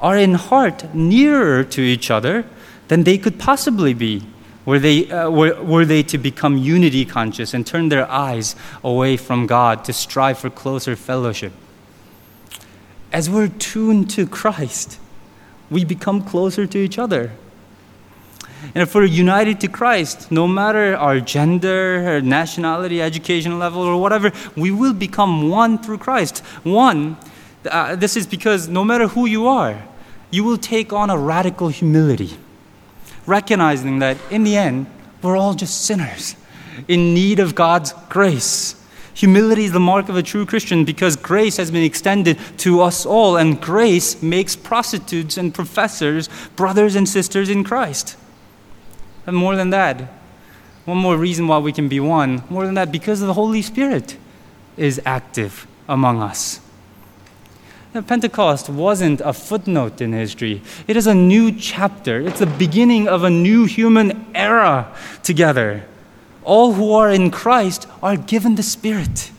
are 0.00 0.16
in 0.16 0.34
heart 0.34 0.94
nearer 0.94 1.64
to 1.64 1.80
each 1.80 2.10
other 2.10 2.44
than 2.86 3.02
they 3.02 3.18
could 3.18 3.38
possibly 3.38 3.92
be 3.92 4.22
were 4.64 4.78
they, 4.78 5.10
uh, 5.10 5.28
were, 5.30 5.60
were 5.62 5.84
they 5.84 6.02
to 6.04 6.18
become 6.18 6.56
unity 6.56 7.04
conscious 7.04 7.54
and 7.54 7.66
turn 7.66 7.88
their 7.88 8.08
eyes 8.10 8.54
away 8.84 9.16
from 9.16 9.46
God 9.46 9.84
to 9.84 9.92
strive 9.92 10.38
for 10.38 10.50
closer 10.50 10.96
fellowship. 10.96 11.52
As 13.12 13.28
we're 13.28 13.48
tuned 13.48 14.10
to 14.10 14.26
Christ, 14.26 14.98
we 15.70 15.84
become 15.84 16.22
closer 16.22 16.66
to 16.66 16.78
each 16.78 16.98
other. 16.98 17.32
And 18.74 18.82
if 18.82 18.94
we're 18.94 19.04
united 19.04 19.60
to 19.60 19.68
Christ, 19.68 20.30
no 20.30 20.46
matter 20.46 20.96
our 20.96 21.20
gender, 21.20 22.04
our 22.06 22.20
nationality, 22.20 23.00
education 23.00 23.58
level, 23.58 23.82
or 23.82 24.00
whatever, 24.00 24.32
we 24.56 24.70
will 24.70 24.92
become 24.92 25.48
one 25.48 25.78
through 25.78 25.98
Christ. 25.98 26.38
One, 26.62 27.16
uh, 27.70 27.96
this 27.96 28.16
is 28.16 28.26
because 28.26 28.68
no 28.68 28.84
matter 28.84 29.08
who 29.08 29.26
you 29.26 29.46
are, 29.46 29.82
you 30.30 30.44
will 30.44 30.58
take 30.58 30.92
on 30.92 31.10
a 31.10 31.16
radical 31.16 31.68
humility, 31.68 32.36
recognizing 33.26 34.00
that 34.00 34.18
in 34.30 34.44
the 34.44 34.56
end, 34.56 34.86
we're 35.22 35.36
all 35.36 35.54
just 35.54 35.84
sinners 35.84 36.36
in 36.88 37.14
need 37.14 37.38
of 37.38 37.54
God's 37.54 37.92
grace. 38.08 38.74
Humility 39.14 39.64
is 39.64 39.72
the 39.72 39.80
mark 39.80 40.10
of 40.10 40.16
a 40.16 40.22
true 40.22 40.44
Christian 40.44 40.84
because 40.84 41.16
grace 41.16 41.56
has 41.56 41.70
been 41.70 41.82
extended 41.82 42.38
to 42.58 42.82
us 42.82 43.06
all, 43.06 43.36
and 43.36 43.60
grace 43.60 44.22
makes 44.22 44.54
prostitutes 44.54 45.38
and 45.38 45.54
professors 45.54 46.28
brothers 46.54 46.94
and 46.94 47.08
sisters 47.08 47.48
in 47.48 47.64
Christ. 47.64 48.16
And 49.26 49.36
more 49.36 49.56
than 49.56 49.70
that, 49.70 50.00
one 50.84 50.98
more 50.98 51.16
reason 51.16 51.48
why 51.48 51.58
we 51.58 51.72
can 51.72 51.88
be 51.88 51.98
one, 51.98 52.44
more 52.48 52.64
than 52.64 52.74
that, 52.74 52.92
because 52.92 53.20
the 53.20 53.34
Holy 53.34 53.60
Spirit 53.60 54.16
is 54.76 55.00
active 55.04 55.66
among 55.88 56.22
us. 56.22 56.60
Now, 57.92 58.02
Pentecost 58.02 58.68
wasn't 58.68 59.20
a 59.22 59.32
footnote 59.32 60.00
in 60.00 60.12
history. 60.12 60.62
It 60.86 60.96
is 60.96 61.06
a 61.06 61.14
new 61.14 61.50
chapter. 61.50 62.20
It's 62.20 62.40
the 62.40 62.46
beginning 62.46 63.08
of 63.08 63.24
a 63.24 63.30
new 63.30 63.64
human 63.64 64.26
era 64.34 64.94
together. 65.22 65.84
All 66.44 66.74
who 66.74 66.92
are 66.92 67.10
in 67.10 67.30
Christ 67.30 67.88
are 68.02 68.16
given 68.16 68.54
the 68.54 68.62
Spirit 68.62 69.32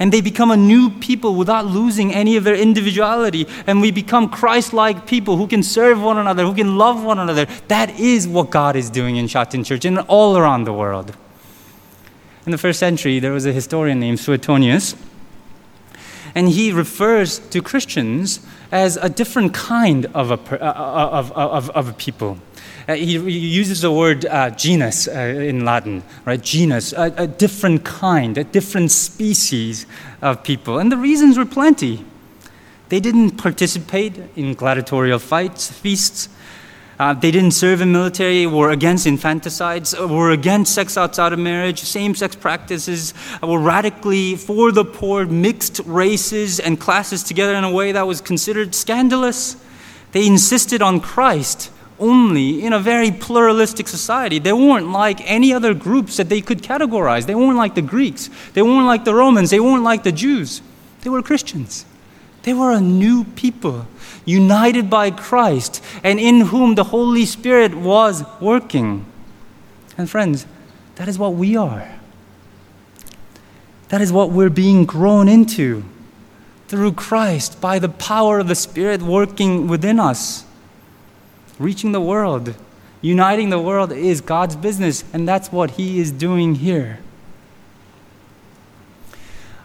and 0.00 0.10
they 0.10 0.22
become 0.22 0.50
a 0.50 0.56
new 0.56 0.90
people 0.90 1.34
without 1.34 1.66
losing 1.66 2.12
any 2.12 2.36
of 2.36 2.42
their 2.42 2.54
individuality. 2.54 3.46
And 3.66 3.82
we 3.82 3.90
become 3.90 4.30
Christ 4.30 4.72
like 4.72 5.06
people 5.06 5.36
who 5.36 5.46
can 5.46 5.62
serve 5.62 6.00
one 6.00 6.16
another, 6.16 6.44
who 6.44 6.54
can 6.54 6.78
love 6.78 7.04
one 7.04 7.18
another. 7.18 7.44
That 7.68 8.00
is 8.00 8.26
what 8.26 8.48
God 8.50 8.76
is 8.76 8.88
doing 8.88 9.16
in 9.16 9.28
Shatin 9.28 9.62
Church 9.62 9.84
and 9.84 9.98
all 10.08 10.38
around 10.38 10.64
the 10.64 10.72
world. 10.72 11.14
In 12.46 12.52
the 12.52 12.58
first 12.58 12.80
century, 12.80 13.18
there 13.18 13.32
was 13.32 13.44
a 13.44 13.52
historian 13.52 14.00
named 14.00 14.18
Suetonius, 14.18 14.96
and 16.34 16.48
he 16.48 16.72
refers 16.72 17.38
to 17.50 17.60
Christians 17.60 18.40
as 18.72 18.96
a 18.96 19.10
different 19.10 19.52
kind 19.52 20.06
of 20.14 20.30
a, 20.30 20.34
uh, 20.34 20.66
uh, 20.66 21.08
of, 21.12 21.32
of, 21.32 21.68
of, 21.68 21.70
of 21.70 21.88
a 21.88 21.92
people. 21.92 22.38
Uh, 22.88 22.94
he, 22.94 23.18
he, 23.18 23.38
uses 23.38 23.82
the 23.82 23.92
word 23.92 24.26
uh, 24.26 24.50
genus 24.50 25.06
uh, 25.08 25.12
in 25.12 25.64
Latin, 25.64 26.02
right? 26.24 26.40
Genus, 26.40 26.92
a, 26.92 27.12
a 27.16 27.26
different 27.26 27.84
kind, 27.84 28.38
a 28.38 28.44
different 28.44 28.90
species 28.90 29.86
of 30.22 30.42
people. 30.42 30.78
And 30.78 30.90
the 30.90 30.96
reasons 30.96 31.36
were 31.36 31.44
plenty. 31.44 32.04
They 32.88 33.00
didn't 33.00 33.32
participate 33.32 34.18
in 34.34 34.54
gladiatorial 34.54 35.18
fights, 35.18 35.70
feasts. 35.70 36.28
Uh, 36.98 37.14
they 37.14 37.30
didn't 37.30 37.52
serve 37.52 37.80
in 37.80 37.92
military, 37.92 38.46
were 38.46 38.70
against 38.70 39.06
infanticides, 39.06 39.94
uh, 39.94 40.06
were 40.06 40.32
against 40.32 40.74
sex 40.74 40.98
outside 40.98 41.32
of 41.32 41.38
marriage, 41.38 41.80
same 41.80 42.14
sex 42.14 42.36
practices, 42.36 43.14
uh, 43.42 43.46
were 43.46 43.60
radically 43.60 44.36
for 44.36 44.70
the 44.70 44.84
poor, 44.84 45.24
mixed 45.24 45.80
races 45.86 46.60
and 46.60 46.78
classes 46.78 47.22
together 47.22 47.54
in 47.54 47.64
a 47.64 47.70
way 47.70 47.92
that 47.92 48.06
was 48.06 48.20
considered 48.20 48.74
scandalous. 48.74 49.56
They 50.12 50.26
insisted 50.26 50.82
on 50.82 51.00
Christ 51.00 51.70
only 52.00 52.64
in 52.64 52.72
a 52.72 52.80
very 52.80 53.10
pluralistic 53.10 53.86
society. 53.86 54.38
They 54.38 54.52
weren't 54.52 54.90
like 54.90 55.20
any 55.30 55.52
other 55.52 55.74
groups 55.74 56.16
that 56.16 56.28
they 56.28 56.40
could 56.40 56.62
categorize. 56.62 57.26
They 57.26 57.34
weren't 57.34 57.56
like 57.56 57.74
the 57.74 57.82
Greeks, 57.82 58.30
they 58.54 58.62
weren't 58.62 58.86
like 58.86 59.04
the 59.04 59.14
Romans, 59.14 59.50
they 59.50 59.60
weren't 59.60 59.84
like 59.84 60.02
the 60.02 60.12
Jews. 60.12 60.62
They 61.02 61.10
were 61.10 61.22
Christians. 61.22 61.86
They 62.42 62.54
were 62.54 62.72
a 62.72 62.80
new 62.80 63.24
people 63.24 63.86
united 64.24 64.88
by 64.88 65.10
Christ, 65.10 65.82
and 66.02 66.18
in 66.18 66.42
whom 66.42 66.74
the 66.74 66.84
Holy 66.84 67.26
Spirit 67.26 67.74
was 67.74 68.24
working. 68.40 69.04
And 69.96 70.08
friends, 70.08 70.46
that 70.96 71.08
is 71.08 71.18
what 71.18 71.34
we 71.34 71.56
are. 71.56 71.88
That 73.88 74.00
is 74.00 74.12
what 74.12 74.30
we're 74.30 74.50
being 74.50 74.84
grown 74.84 75.28
into 75.28 75.84
through 76.68 76.92
Christ 76.92 77.60
by 77.60 77.78
the 77.78 77.88
power 77.88 78.38
of 78.38 78.46
the 78.46 78.54
Spirit 78.54 79.02
working 79.02 79.66
within 79.66 79.98
us. 79.98 80.44
Reaching 81.60 81.92
the 81.92 82.00
world, 82.00 82.56
uniting 83.00 83.50
the 83.50 83.60
world 83.60 83.92
is 83.92 84.20
God's 84.20 84.56
business, 84.56 85.04
and 85.12 85.28
that's 85.28 85.52
what 85.52 85.72
He 85.72 86.00
is 86.00 86.10
doing 86.10 86.56
here. 86.56 86.98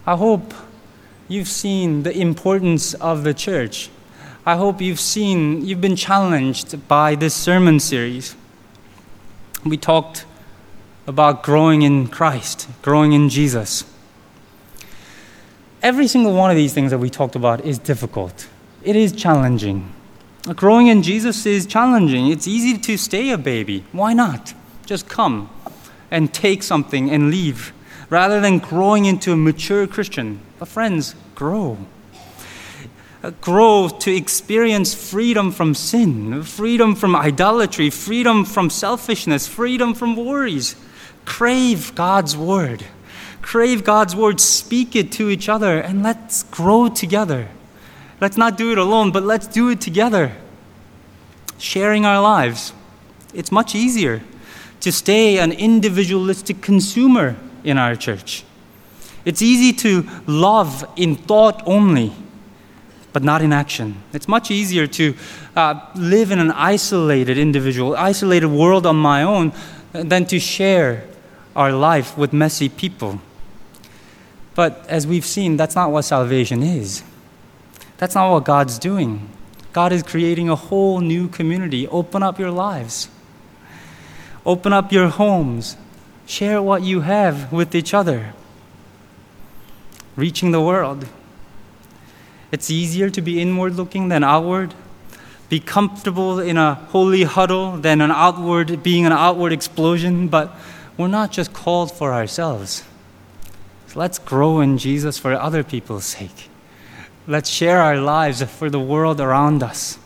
I 0.06 0.14
hope 0.14 0.54
you've 1.26 1.48
seen 1.48 2.04
the 2.04 2.16
importance 2.16 2.94
of 2.94 3.24
the 3.24 3.34
church 3.34 3.90
I 4.48 4.54
hope 4.54 4.80
you've 4.80 5.00
seen, 5.00 5.66
you've 5.66 5.80
been 5.80 5.96
challenged 5.96 6.86
by 6.86 7.16
this 7.16 7.34
sermon 7.34 7.80
series. 7.80 8.36
We 9.64 9.76
talked 9.76 10.24
about 11.08 11.42
growing 11.42 11.82
in 11.82 12.06
Christ, 12.06 12.68
growing 12.80 13.12
in 13.12 13.28
Jesus. 13.28 13.82
Every 15.82 16.06
single 16.06 16.32
one 16.32 16.52
of 16.52 16.56
these 16.56 16.72
things 16.72 16.92
that 16.92 16.98
we 16.98 17.10
talked 17.10 17.34
about 17.34 17.64
is 17.64 17.80
difficult, 17.80 18.46
it 18.84 18.94
is 18.94 19.10
challenging. 19.10 19.92
Growing 20.54 20.86
in 20.86 21.02
Jesus 21.02 21.44
is 21.44 21.66
challenging. 21.66 22.28
It's 22.28 22.46
easy 22.46 22.78
to 22.78 22.96
stay 22.96 23.30
a 23.30 23.38
baby. 23.38 23.84
Why 23.90 24.12
not? 24.12 24.54
Just 24.84 25.08
come 25.08 25.50
and 26.08 26.32
take 26.32 26.62
something 26.62 27.10
and 27.10 27.32
leave 27.32 27.72
rather 28.10 28.40
than 28.40 28.58
growing 28.58 29.06
into 29.06 29.32
a 29.32 29.36
mature 29.36 29.88
Christian. 29.88 30.40
But, 30.60 30.68
friends, 30.68 31.16
grow. 31.34 31.78
Uh, 33.24 33.30
grow 33.40 33.88
to 33.88 34.14
experience 34.14 34.94
freedom 34.94 35.50
from 35.50 35.74
sin, 35.74 36.44
freedom 36.44 36.94
from 36.94 37.16
idolatry, 37.16 37.90
freedom 37.90 38.44
from 38.44 38.70
selfishness, 38.70 39.48
freedom 39.48 39.94
from 39.94 40.14
worries. 40.14 40.76
Crave 41.24 41.92
God's 41.96 42.36
word. 42.36 42.84
Crave 43.42 43.82
God's 43.82 44.14
word, 44.14 44.38
speak 44.38 44.94
it 44.94 45.10
to 45.12 45.28
each 45.28 45.48
other, 45.48 45.80
and 45.80 46.04
let's 46.04 46.44
grow 46.44 46.88
together. 46.88 47.48
Let's 48.20 48.36
not 48.36 48.56
do 48.56 48.72
it 48.72 48.78
alone, 48.78 49.12
but 49.12 49.22
let's 49.22 49.46
do 49.46 49.68
it 49.68 49.80
together. 49.80 50.32
Sharing 51.58 52.04
our 52.04 52.20
lives. 52.20 52.72
It's 53.34 53.52
much 53.52 53.74
easier 53.74 54.22
to 54.80 54.92
stay 54.92 55.38
an 55.38 55.52
individualistic 55.52 56.60
consumer 56.62 57.36
in 57.64 57.78
our 57.78 57.96
church. 57.96 58.44
It's 59.24 59.42
easy 59.42 59.72
to 59.78 60.08
love 60.26 60.88
in 60.96 61.16
thought 61.16 61.62
only 61.66 62.12
but 63.16 63.24
not 63.24 63.40
in 63.40 63.50
action. 63.50 63.96
It's 64.12 64.28
much 64.28 64.50
easier 64.50 64.86
to 64.88 65.14
uh, 65.56 65.80
live 65.94 66.30
in 66.30 66.38
an 66.38 66.50
isolated 66.50 67.38
individual, 67.38 67.96
isolated 67.96 68.48
world 68.48 68.84
on 68.84 68.96
my 68.96 69.22
own, 69.22 69.54
than 69.92 70.26
to 70.26 70.38
share 70.38 71.02
our 71.56 71.72
life 71.72 72.18
with 72.18 72.34
messy 72.34 72.68
people. 72.68 73.18
But 74.54 74.84
as 74.86 75.06
we've 75.06 75.24
seen, 75.24 75.56
that's 75.56 75.74
not 75.74 75.90
what 75.90 76.02
salvation 76.02 76.62
is. 76.62 77.02
That's 77.98 78.14
not 78.14 78.30
what 78.30 78.44
God's 78.44 78.78
doing. 78.78 79.28
God 79.72 79.92
is 79.92 80.02
creating 80.02 80.48
a 80.48 80.56
whole 80.56 81.00
new 81.00 81.28
community. 81.28 81.86
Open 81.88 82.22
up 82.22 82.38
your 82.38 82.50
lives, 82.50 83.08
open 84.44 84.72
up 84.72 84.92
your 84.92 85.08
homes, 85.08 85.76
share 86.26 86.62
what 86.62 86.82
you 86.82 87.02
have 87.02 87.52
with 87.52 87.74
each 87.74 87.92
other, 87.92 88.32
reaching 90.16 90.50
the 90.50 90.60
world. 90.60 91.06
It's 92.52 92.70
easier 92.70 93.10
to 93.10 93.20
be 93.20 93.40
inward 93.40 93.74
looking 93.74 94.08
than 94.08 94.24
outward. 94.24 94.72
Be 95.48 95.60
comfortable 95.60 96.40
in 96.40 96.56
a 96.56 96.74
holy 96.74 97.22
huddle 97.24 97.76
than 97.76 98.00
an 98.00 98.10
outward 98.10 98.82
being 98.82 99.06
an 99.06 99.12
outward 99.12 99.52
explosion, 99.52 100.28
but 100.28 100.54
we're 100.96 101.08
not 101.08 101.30
just 101.30 101.52
called 101.52 101.92
for 101.92 102.12
ourselves. 102.12 102.82
So 103.88 103.98
let's 103.98 104.18
grow 104.18 104.60
in 104.60 104.78
Jesus 104.78 105.18
for 105.18 105.32
other 105.34 105.62
people's 105.62 106.04
sake. 106.04 106.48
Let's 107.28 107.50
share 107.50 107.80
our 107.80 107.96
lives 107.96 108.42
for 108.42 108.70
the 108.70 108.78
world 108.78 109.20
around 109.20 109.62
us. 109.62 109.98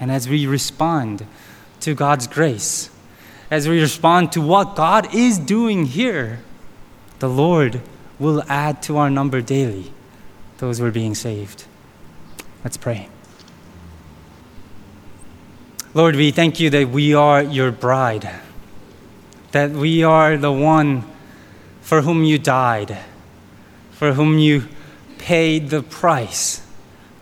And 0.00 0.10
as 0.10 0.28
we 0.28 0.46
respond 0.46 1.26
to 1.80 1.94
God's 1.94 2.26
grace, 2.26 2.90
as 3.50 3.68
we 3.68 3.80
respond 3.80 4.32
to 4.32 4.40
what 4.40 4.74
God 4.74 5.14
is 5.14 5.38
doing 5.38 5.86
here, 5.86 6.40
the 7.20 7.28
Lord 7.28 7.80
will 8.18 8.42
add 8.48 8.82
to 8.84 8.96
our 8.96 9.10
number 9.10 9.40
daily 9.40 9.92
those 10.58 10.78
who 10.78 10.86
are 10.86 10.90
being 10.90 11.14
saved. 11.14 11.64
Let's 12.64 12.76
pray. 12.76 13.08
Lord, 15.94 16.16
we 16.16 16.30
thank 16.30 16.60
you 16.60 16.70
that 16.70 16.88
we 16.90 17.14
are 17.14 17.42
your 17.42 17.72
bride, 17.72 18.30
that 19.52 19.70
we 19.70 20.02
are 20.02 20.36
the 20.36 20.52
one 20.52 21.04
for 21.80 22.02
whom 22.02 22.22
you 22.22 22.38
died, 22.38 22.98
for 23.90 24.12
whom 24.12 24.38
you 24.38 24.68
paid 25.20 25.68
the 25.68 25.82
price 25.82 26.66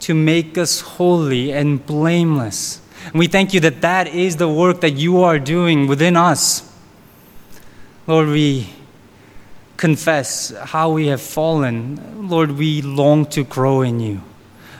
to 0.00 0.14
make 0.14 0.56
us 0.56 0.80
holy 0.80 1.52
and 1.52 1.84
blameless. 1.84 2.80
And 3.06 3.14
we 3.14 3.26
thank 3.26 3.52
you 3.52 3.60
that 3.60 3.80
that 3.80 4.06
is 4.06 4.36
the 4.36 4.48
work 4.48 4.80
that 4.82 4.92
you 4.92 5.22
are 5.22 5.38
doing 5.38 5.88
within 5.88 6.16
us. 6.16 6.62
Lord, 8.06 8.28
we 8.28 8.70
confess 9.76 10.50
how 10.50 10.92
we 10.92 11.08
have 11.08 11.20
fallen. 11.20 12.28
Lord, 12.28 12.52
we 12.52 12.80
long 12.82 13.26
to 13.26 13.44
grow 13.44 13.82
in 13.82 13.98
you. 13.98 14.22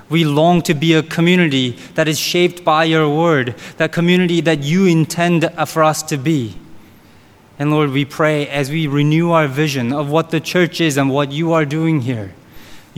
We 0.09 0.25
long 0.25 0.63
to 0.63 0.75
be 0.75 0.95
a 0.95 1.03
community 1.03 1.73
that 1.95 2.09
is 2.09 2.19
shaped 2.19 2.65
by 2.65 2.85
your 2.85 3.15
word, 3.15 3.55
that 3.77 3.93
community 3.93 4.41
that 4.43 4.63
you 4.63 4.87
intend 4.87 5.51
for 5.67 5.83
us 5.83 6.03
to 6.05 6.17
be. 6.17 6.57
And 7.59 7.73
Lord, 7.73 7.91
we 7.91 8.05
pray 8.05 8.49
as 8.49 8.71
we 8.71 8.87
renew 8.87 9.33
our 9.33 9.49
vision 9.49 9.93
of 9.93 10.09
what 10.09 10.31
the 10.31 10.41
church 10.41 10.81
is 10.81 10.97
and 10.97 11.11
what 11.11 11.33
you 11.33 11.53
are 11.53 11.65
doing 11.65 12.03
here, 12.03 12.33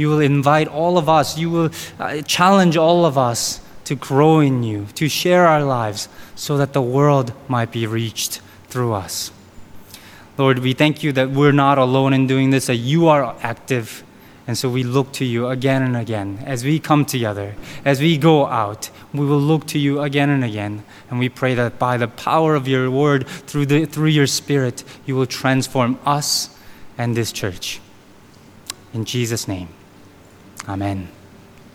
you 0.01 0.09
will 0.09 0.21
invite 0.21 0.67
all 0.67 0.99
of 0.99 1.09
us, 1.09 1.39
you 1.39 1.51
will 1.51 1.71
uh, 1.99 2.23
challenge 2.23 2.77
all 2.77 3.05
of 3.05 3.17
us 3.17 3.61
to 3.85 3.95
grow 3.95 4.41
in 4.41 4.63
you, 4.63 4.87
to 4.95 5.09
share 5.09 5.47
our 5.47 5.63
lives 5.63 6.09
so 6.35 6.57
that 6.57 6.73
the 6.73 6.83
world 6.83 7.33
might 7.49 7.71
be 7.71 7.87
reached 7.87 8.41
through 8.69 8.93
us. 8.93 9.31
Lord, 10.39 10.61
we 10.61 10.73
thank 10.73 11.03
you 11.03 11.13
that 11.13 11.31
we're 11.31 11.53
not 11.53 11.77
alone 11.77 12.13
in 12.13 12.27
doing 12.27 12.51
this, 12.51 12.67
that 12.67 12.77
you 12.77 13.09
are 13.09 13.37
active 13.43 14.03
and 14.51 14.59
so 14.59 14.69
we 14.69 14.83
look 14.83 15.13
to 15.13 15.25
you 15.25 15.47
again 15.47 15.81
and 15.81 15.97
again. 15.97 16.43
As 16.45 16.65
we 16.65 16.81
come 16.81 17.05
together, 17.05 17.55
as 17.85 18.01
we 18.01 18.19
go 18.19 18.47
out, 18.47 18.91
we 19.15 19.25
will 19.25 19.39
look 19.39 19.65
to 19.69 19.79
you 19.79 20.01
again 20.01 20.29
and 20.29 20.43
again. 20.43 20.83
And 21.09 21.21
we 21.21 21.29
pray 21.29 21.55
that 21.55 21.79
by 21.79 21.97
the 21.97 22.09
power 22.09 22.57
of 22.57 22.67
your 22.67 22.91
word, 22.91 23.29
through, 23.29 23.67
the, 23.67 23.85
through 23.85 24.09
your 24.09 24.27
spirit, 24.27 24.83
you 25.07 25.15
will 25.15 25.27
transform 25.27 26.01
us 26.05 26.59
and 26.99 27.17
this 27.17 27.31
church. 27.31 27.81
In 28.93 29.05
Jesus' 29.05 29.47
name, 29.47 29.69
amen. 30.69 31.20